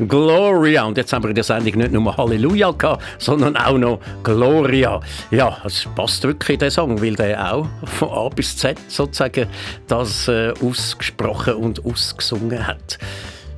Gloria. 0.07 0.83
Und 0.83 0.97
jetzt 0.97 1.11
haben 1.11 1.23
wir 1.23 1.29
in 1.29 1.35
der 1.35 1.43
Sendung 1.43 1.75
nicht 1.77 1.91
nur 1.91 2.15
Halleluja 2.15 2.69
gehabt, 2.71 3.03
sondern 3.17 3.57
auch 3.57 3.79
noch 3.79 3.99
Gloria. 4.23 4.99
Ja, 5.31 5.57
es 5.65 5.87
passt 5.95 6.23
wirklich 6.23 6.59
der 6.59 6.69
Song, 6.69 7.01
weil 7.01 7.15
der 7.15 7.51
auch 7.51 7.67
von 7.85 8.09
A 8.09 8.29
bis 8.29 8.55
Z 8.57 8.77
sozusagen 8.87 9.47
das 9.87 10.27
äh, 10.27 10.53
ausgesprochen 10.63 11.55
und 11.55 11.83
ausgesungen 11.83 12.67
hat. 12.67 12.99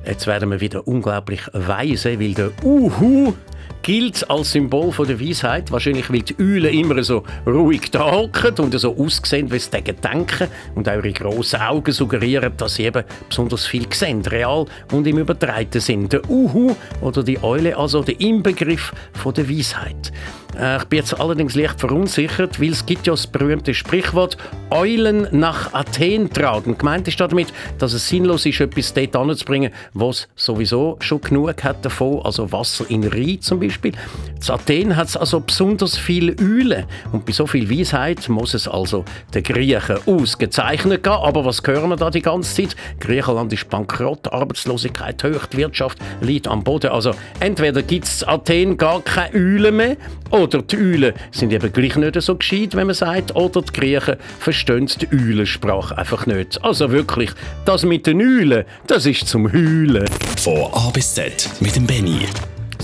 Jetzt 0.06 0.26
werden 0.26 0.50
wir 0.50 0.60
wieder 0.60 0.88
unglaublich 0.88 1.42
weise, 1.52 2.18
weil 2.18 2.32
der 2.32 2.52
Uhu 2.62 3.34
gilt 3.82 4.28
als 4.30 4.52
Symbol 4.52 4.92
von 4.92 5.06
der 5.06 5.20
Weisheit. 5.20 5.70
Wahrscheinlich, 5.70 6.10
weil 6.10 6.22
die 6.22 6.34
Eulen 6.38 6.72
immer 6.72 7.02
so 7.02 7.22
ruhig 7.46 7.90
da 7.90 8.10
hocken 8.10 8.54
und 8.58 8.78
so 8.78 8.96
aussehen, 8.96 9.52
wie 9.52 9.58
sie 9.58 9.70
dagegen 9.70 10.00
denken. 10.00 10.48
Und 10.74 10.88
eure 10.88 11.12
grossen 11.12 11.60
Augen 11.60 11.92
suggerieren, 11.92 12.52
dass 12.56 12.76
sie 12.76 12.84
eben 12.84 13.04
besonders 13.28 13.66
viel 13.66 13.86
sehen, 13.92 14.22
real 14.22 14.64
und 14.92 15.06
im 15.06 15.18
übertreiten 15.18 15.80
Sinn. 15.80 16.08
Der 16.08 16.28
Uhu 16.30 16.74
oder 17.02 17.22
die 17.22 17.42
Eule, 17.42 17.76
also 17.76 18.02
der 18.02 18.20
Inbegriff 18.20 18.92
von 19.12 19.34
der 19.34 19.48
Weisheit. 19.48 20.12
Äh, 20.58 20.78
Ich 20.78 20.84
bin 20.84 20.98
jetzt 20.98 21.18
allerdings 21.20 21.54
leicht 21.54 21.80
verunsichert, 21.80 22.60
weil 22.60 22.70
es 22.70 22.86
gibt 22.86 23.06
ja 23.06 23.12
das 23.12 23.26
berühmte 23.26 23.74
Sprichwort 23.74 24.36
«Eulen 24.70 25.28
nach 25.32 25.72
Athen 25.74 26.30
tragen». 26.30 26.78
Gemeint 26.78 27.08
ist 27.08 27.20
damit, 27.20 27.52
dass 27.78 27.92
es 27.92 28.08
sinnlos 28.08 28.46
ist, 28.46 28.60
etwas 28.60 28.94
dort 28.94 29.16
anzubringen, 29.16 29.72
was 29.92 30.28
sowieso 30.36 30.96
schon 31.00 31.20
genug 31.20 31.64
hat 31.64 31.84
davon, 31.84 32.20
also 32.24 32.50
Wasser 32.52 32.84
in 32.88 33.04
Rhein 33.04 33.40
zum 33.40 33.60
Beispiel. 33.60 33.63
In 33.64 34.50
Athen 34.50 34.96
hat 34.96 35.08
es 35.08 35.16
also 35.16 35.40
besonders 35.40 35.96
viele 35.96 36.36
Eulen 36.38 36.84
und 37.12 37.24
bei 37.24 37.32
so 37.32 37.46
viel 37.46 37.70
Weisheit 37.70 38.28
muss 38.28 38.54
es 38.54 38.68
also 38.68 39.04
den 39.32 39.42
Griechen 39.42 39.96
ausgezeichnet 40.06 41.02
gehen. 41.02 41.12
Aber 41.12 41.44
was 41.44 41.62
hören 41.64 41.88
wir 41.88 41.96
da 41.96 42.10
die 42.10 42.20
ganze 42.22 42.54
Zeit? 42.54 42.76
Griechenland 43.00 43.52
ist 43.52 43.68
bankrott, 43.70 44.32
Arbeitslosigkeit 44.32 45.22
hoch, 45.24 45.46
die 45.46 45.58
Wirtschaft 45.58 45.98
liegt 46.20 46.46
am 46.48 46.62
Boden. 46.62 46.90
Also 46.90 47.12
entweder 47.40 47.82
gibt 47.82 48.04
es 48.04 48.22
Athen 48.24 48.76
gar 48.76 49.00
keine 49.02 49.34
Eulen 49.34 49.76
mehr 49.76 49.96
oder 50.30 50.62
die 50.62 50.76
Eulen 50.76 51.14
sind 51.30 51.52
eben 51.52 51.72
gleich 51.72 51.96
nicht 51.96 52.20
so 52.20 52.36
gescheit, 52.36 52.74
wenn 52.74 52.86
man 52.86 52.94
sagt, 52.94 53.34
oder 53.36 53.62
die 53.62 53.72
Griechen 53.72 54.16
verstehen 54.38 54.90
die 55.00 55.08
Eulensprache 55.12 55.96
einfach 55.96 56.26
nicht. 56.26 56.62
Also 56.62 56.90
wirklich, 56.90 57.30
das 57.64 57.84
mit 57.84 58.06
den 58.06 58.20
Eulen, 58.20 58.64
das 58.86 59.06
ist 59.06 59.28
zum 59.28 59.52
Heulen. 59.52 60.06
Von 60.38 60.68
A 60.72 60.90
bis 60.90 61.14
Z 61.14 61.48
mit 61.60 61.76
dem 61.76 61.86
Benny. 61.86 62.26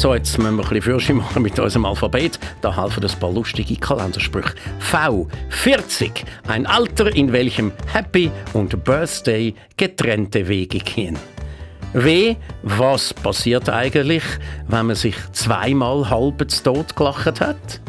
So, 0.00 0.14
jetzt 0.14 0.38
müssen 0.38 0.56
wir 0.56 0.62
ein 0.62 0.68
bisschen 0.70 0.80
Fürsche 0.80 1.12
machen 1.12 1.42
mit 1.42 1.58
unserem 1.58 1.84
Alphabet. 1.84 2.38
Da 2.62 2.74
helfen 2.74 3.04
ein 3.04 3.20
paar 3.20 3.32
lustige 3.32 3.76
Kalendersprüche. 3.76 4.54
V. 4.78 5.28
40. 5.50 6.24
Ein 6.48 6.64
Alter, 6.64 7.14
in 7.14 7.30
welchem 7.34 7.70
Happy 7.92 8.30
und 8.54 8.82
Birthday 8.82 9.54
getrennte 9.76 10.48
Wege 10.48 10.78
gehen. 10.78 11.18
W. 11.92 12.34
Was 12.62 13.12
passiert 13.12 13.68
eigentlich, 13.68 14.22
wenn 14.68 14.86
man 14.86 14.96
sich 14.96 15.16
zweimal 15.32 16.08
halb 16.08 16.50
zu 16.50 16.62
Tod 16.62 16.96
gelacht 16.96 17.38
hat? 17.42 17.82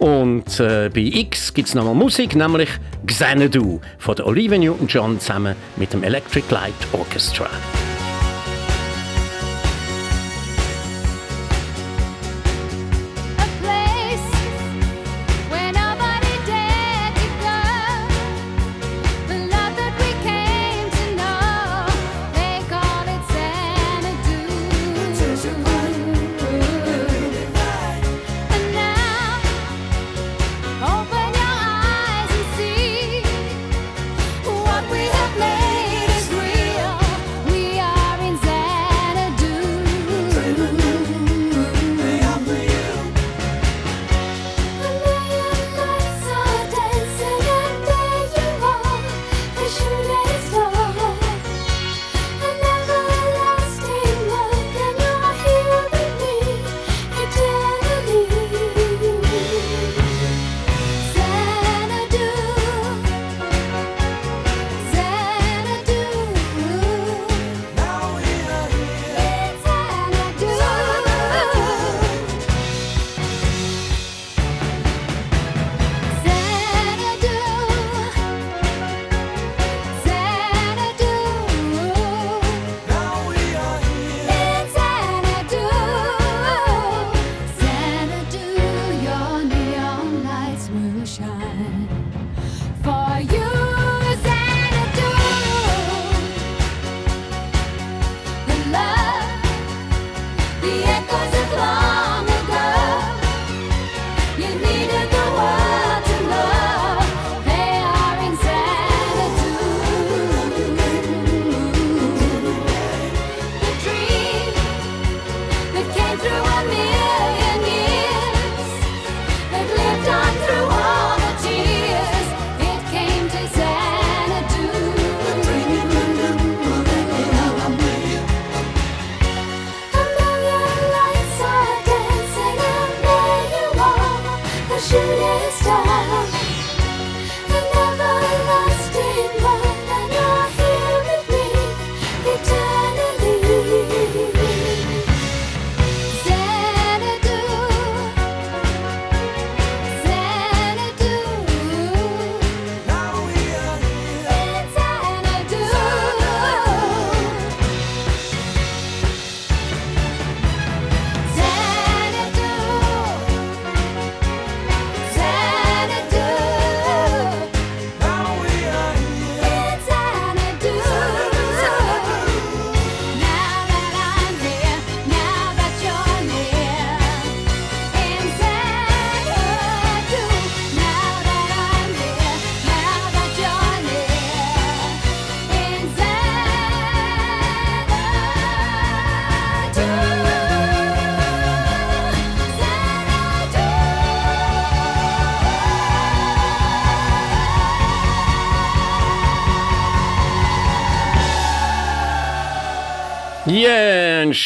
Und 0.00 0.60
äh, 0.60 0.90
bei 0.92 1.00
X 1.00 1.54
gibt 1.54 1.68
es 1.68 1.74
nochmal 1.74 1.94
Musik, 1.94 2.36
nämlich 2.36 2.68
Xanadu 3.06 3.80
von 3.96 4.16
der 4.16 4.26
Olivia 4.26 4.58
Newton-John 4.58 5.18
zusammen 5.18 5.56
mit 5.76 5.94
dem 5.94 6.02
Electric 6.02 6.44
Light 6.52 6.74
Orchestra. 6.92 7.48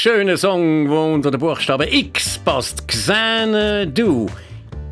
Schöner 0.03 0.37
Song, 0.37 0.91
wo 0.91 1.15
unter 1.15 1.31
den 1.31 1.39
Buchstaben 1.39 1.87
X 1.89 2.37
passt. 2.37 2.89
Xanadu. 2.89 4.27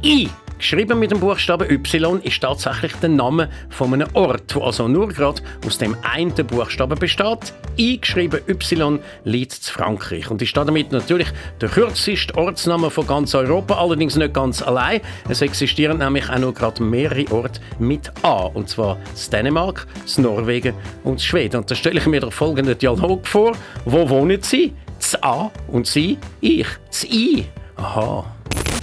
I, 0.04 0.28
geschrieben 0.56 1.00
mit 1.00 1.10
dem 1.10 1.18
Buchstaben 1.18 1.68
Y, 1.68 2.20
ist 2.22 2.40
tatsächlich 2.40 2.92
der 3.02 3.08
Name 3.08 3.48
von 3.70 3.92
einem 3.92 4.06
Ort, 4.12 4.54
der 4.54 4.62
also 4.62 4.86
nur 4.86 5.08
gerade 5.08 5.42
aus 5.66 5.78
dem 5.78 5.96
einen 6.04 6.32
Buchstaben 6.46 6.96
besteht. 6.96 7.52
I, 7.76 7.98
geschrieben 8.00 8.40
Y, 8.48 9.00
liegt 9.24 9.50
zu 9.50 9.72
Frankreich 9.72 10.30
und 10.30 10.42
ist 10.42 10.56
damit 10.56 10.92
natürlich 10.92 11.26
der 11.60 11.70
kürzeste 11.70 12.36
Ortsname 12.36 12.88
von 12.88 13.04
ganz 13.04 13.34
Europa, 13.34 13.80
allerdings 13.80 14.14
nicht 14.14 14.32
ganz 14.32 14.62
allein. 14.62 15.00
Es 15.28 15.42
existieren 15.42 15.98
nämlich 15.98 16.30
auch 16.30 16.38
noch 16.38 16.54
gerade 16.54 16.84
mehrere 16.84 17.28
Orte 17.32 17.60
mit 17.80 18.12
A, 18.22 18.44
und 18.44 18.68
zwar 18.68 18.96
das 19.10 19.28
Dänemark, 19.28 19.88
das 20.04 20.18
Norwegen 20.18 20.72
und 21.02 21.16
das 21.16 21.24
Schweden. 21.24 21.62
Und 21.62 21.68
da 21.68 21.74
stelle 21.74 21.98
ich 21.98 22.06
mir 22.06 22.20
den 22.20 22.30
folgenden 22.30 22.78
Dialog 22.78 23.26
vor. 23.26 23.56
Wo 23.84 24.08
wohnen 24.08 24.40
Sie? 24.40 24.72
Das 25.10 25.20
A 25.24 25.50
und 25.66 25.88
Sie? 25.88 26.18
Ich. 26.40 26.68
Das 26.86 27.02
I. 27.02 27.44
Aha. 27.74 28.24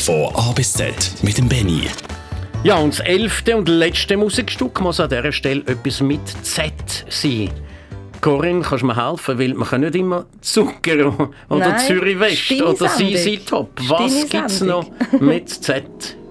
Von 0.01 0.35
A 0.35 0.51
bis 0.51 0.73
Z 0.73 0.93
mit 1.21 1.37
dem 1.37 1.47
Benny. 1.47 1.83
Ja, 2.65 2.75
und 2.79 2.93
das 2.93 2.99
elfte 2.99 3.55
und 3.55 3.69
letzte 3.69 4.17
Musikstück 4.17 4.81
muss 4.81 4.99
an 4.99 5.07
dieser 5.07 5.31
Stelle 5.31 5.61
etwas 5.67 6.01
mit 6.01 6.19
Z 6.43 6.73
sein. 7.07 7.49
Corinne, 8.19 8.61
kannst 8.61 8.81
du 8.81 8.87
mir 8.87 9.09
helfen? 9.09 9.39
Weil 9.39 9.53
man 9.53 9.69
kann 9.69 9.79
nicht 9.79 9.95
immer 9.95 10.25
Zucker 10.41 11.31
oder 11.47 11.69
Nein, 11.69 11.79
Zürich 11.79 12.19
West 12.19 12.61
oder 12.61 12.89
Sendung. 12.89 13.15
Sisi 13.15 13.37
Top. 13.37 13.69
Was 13.87 14.27
gibt 14.27 14.51
es 14.51 14.59
noch 14.59 14.85
mit 15.21 15.47
Z? 15.47 15.85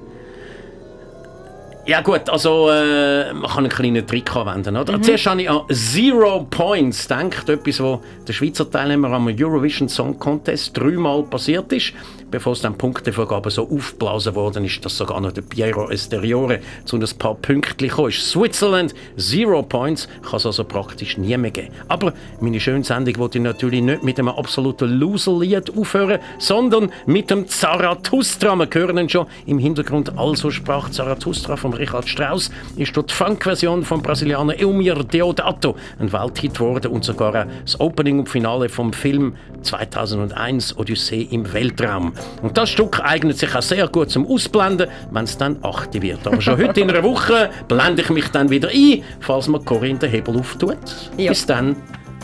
Ja 1.87 2.01
gut, 2.01 2.29
also 2.29 2.69
äh, 2.69 3.33
man 3.33 3.49
kann 3.49 3.59
einen 3.59 3.69
kleinen 3.69 4.05
Trick 4.05 4.35
anwenden. 4.35 4.75
Mhm. 4.75 4.81
Oder? 4.81 5.03
Zuerst 5.03 5.27
habe 5.27 5.43
ich 5.43 5.49
an 5.49 5.63
Zero 5.73 6.45
Points 6.51 7.07
gedacht, 7.07 7.49
etwas, 7.49 7.81
was 7.81 8.01
der 8.27 8.33
Schweizer 8.33 8.69
Teilnehmer 8.69 9.13
am 9.13 9.29
Eurovision 9.29 9.89
Song 9.89 10.19
Contest 10.19 10.77
dreimal 10.77 11.23
passiert 11.23 11.73
ist, 11.73 11.93
bevor 12.31 12.53
es 12.53 12.61
dann 12.61 12.77
Punktevergabe 12.77 13.51
so 13.51 13.69
aufgeblasen 13.71 14.35
worden 14.35 14.65
ist, 14.65 14.85
dass 14.85 14.97
sogar 14.97 15.21
noch 15.21 15.33
der 15.33 15.43
Piero 15.43 15.91
Esteriore 15.91 16.61
zu 16.85 16.97
ein 16.97 17.19
paar 17.19 17.35
Pünktchen 17.35 17.89
kam. 17.89 18.11
Switzerland, 18.11 18.95
Zero 19.17 19.63
Points, 19.63 20.09
kann 20.23 20.37
es 20.37 20.47
also 20.47 20.65
praktisch 20.65 21.19
nie 21.19 21.37
mehr 21.37 21.51
geben. 21.51 21.69
Aber 21.89 22.13
meine 22.41 22.61
schöne 22.61 22.85
Sendung 22.85 23.19
wollte 23.19 23.39
ich 23.39 23.45
natürlich 23.45 23.83
nicht 23.83 24.03
mit 24.03 24.19
einem 24.19 24.29
absoluten 24.29 24.89
Loser-Lied 24.89 25.77
aufhören, 25.77 26.21
sondern 26.39 26.91
mit 27.07 27.31
dem 27.31 27.49
Zarathustra. 27.49 28.55
Wir 28.57 28.69
hören 28.73 28.99
ihn 28.99 29.09
schon 29.09 29.27
im 29.47 29.59
Hintergrund. 29.59 30.19
Also 30.19 30.51
sprach 30.51 30.91
Zarathustra 30.91 31.57
von 31.57 31.75
Richard 31.75 32.09
Strauss, 32.09 32.51
ist 32.77 32.97
dort 32.97 33.11
die 33.11 33.15
Funk-Version 33.15 33.85
vom 33.85 34.03
Brasilianer 34.03 34.59
Elmir 34.59 35.05
Deodato 35.05 35.77
ein 35.99 36.13
Welthit 36.13 36.55
geworden 36.55 36.93
und 36.93 37.05
sogar 37.05 37.47
das 37.63 37.79
Opening 37.81 38.21
und 38.21 38.29
Finale 38.29 38.69
vom 38.69 38.93
Film 38.93 39.37
2001 39.63 40.77
Odyssee 40.79 41.29
im 41.31 41.53
Weltraum. 41.53 42.13
Und 42.43 42.57
das 42.57 42.71
Stück 42.71 43.01
eignet 43.03 43.39
sich 43.39 43.55
auch 43.55 43.63
sehr 43.63 43.89
gut 43.89 44.11
zum 44.11 44.27
Ausblenden, 44.27 44.89
wenn 45.11 45.25
es 45.25 45.37
dann 45.37 45.59
8 45.63 46.01
wird. 46.01 46.27
Aber 46.27 46.41
schon 46.41 46.59
heute 46.59 46.81
in 46.81 46.91
einer 46.91 47.03
Woche 47.03 47.51
blende 47.69 48.03
ich 48.03 48.11
mich 48.11 48.29
dann 48.29 48.51
wieder 48.51 48.69
ein, 48.69 49.03
falls 49.21 49.49
man 49.49 49.65
Corinne 49.65 49.99
den 49.99 50.11
Hebel 50.11 50.39
auftut. 50.39 50.77
Ja. 51.17 51.31
Bis 51.31 51.47
dann, 51.47 51.77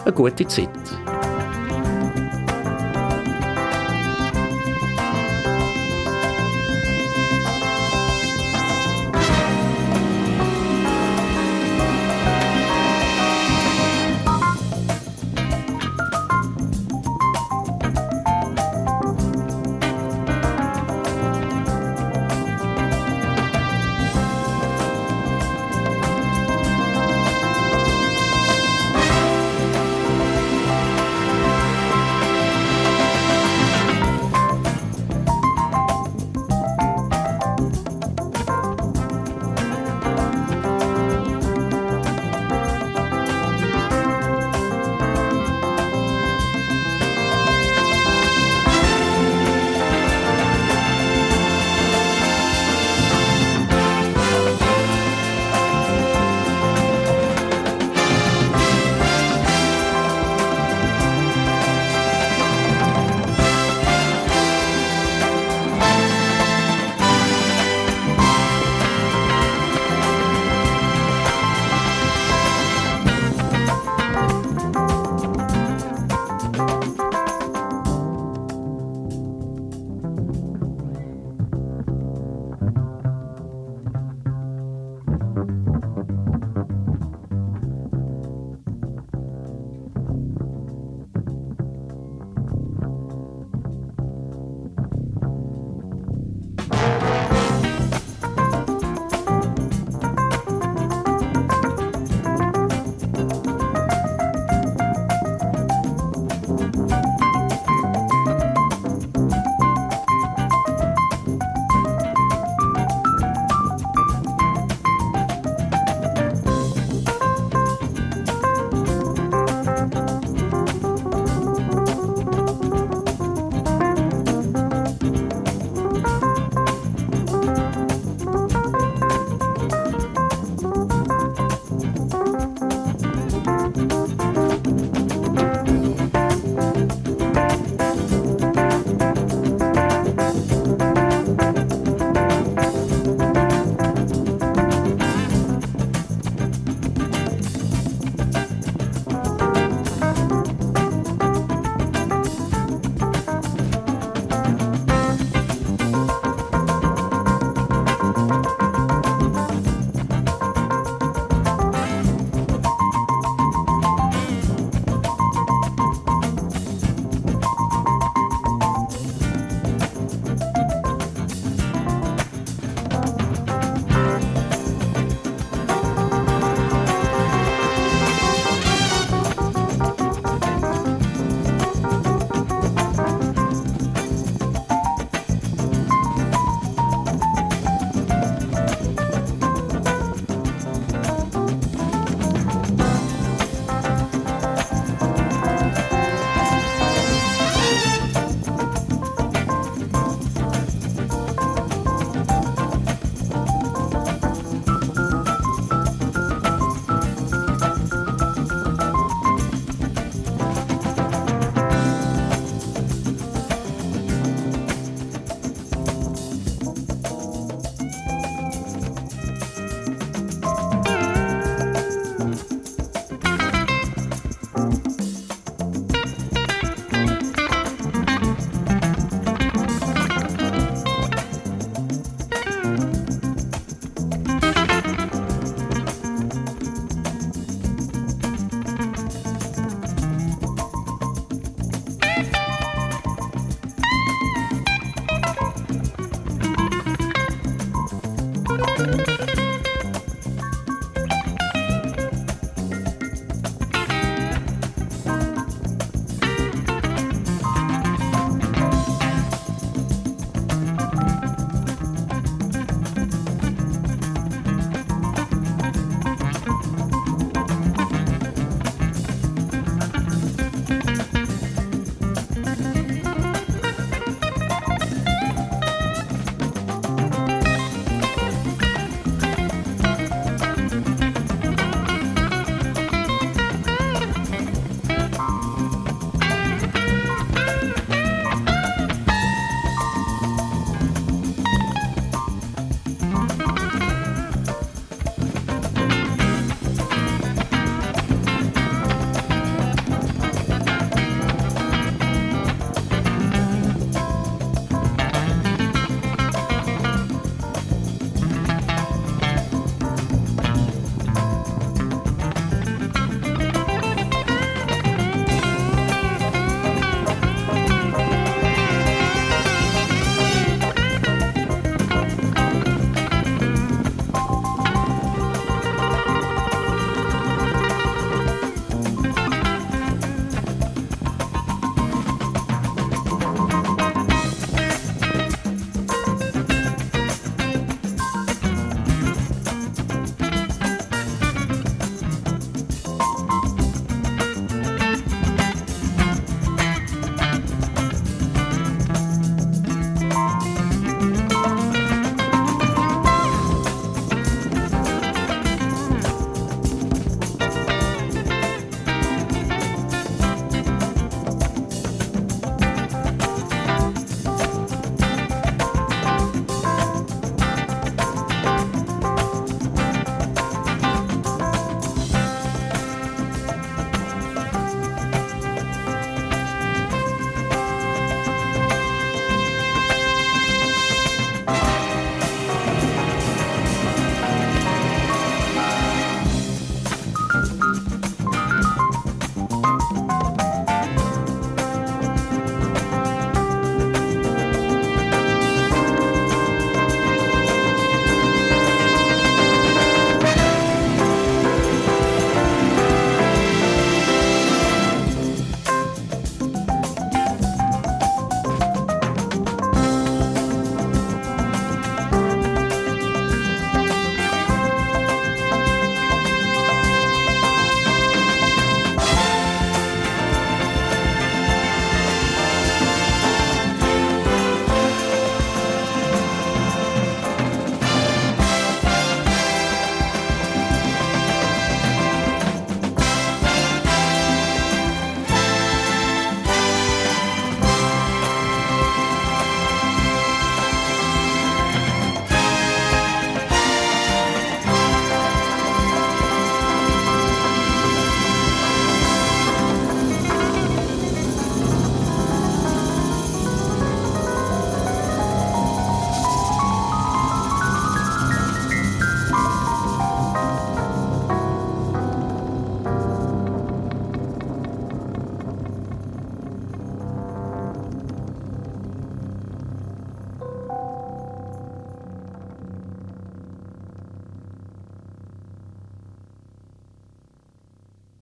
eine 0.05 0.13
gute 0.13 0.47
Zeit. 0.47 0.69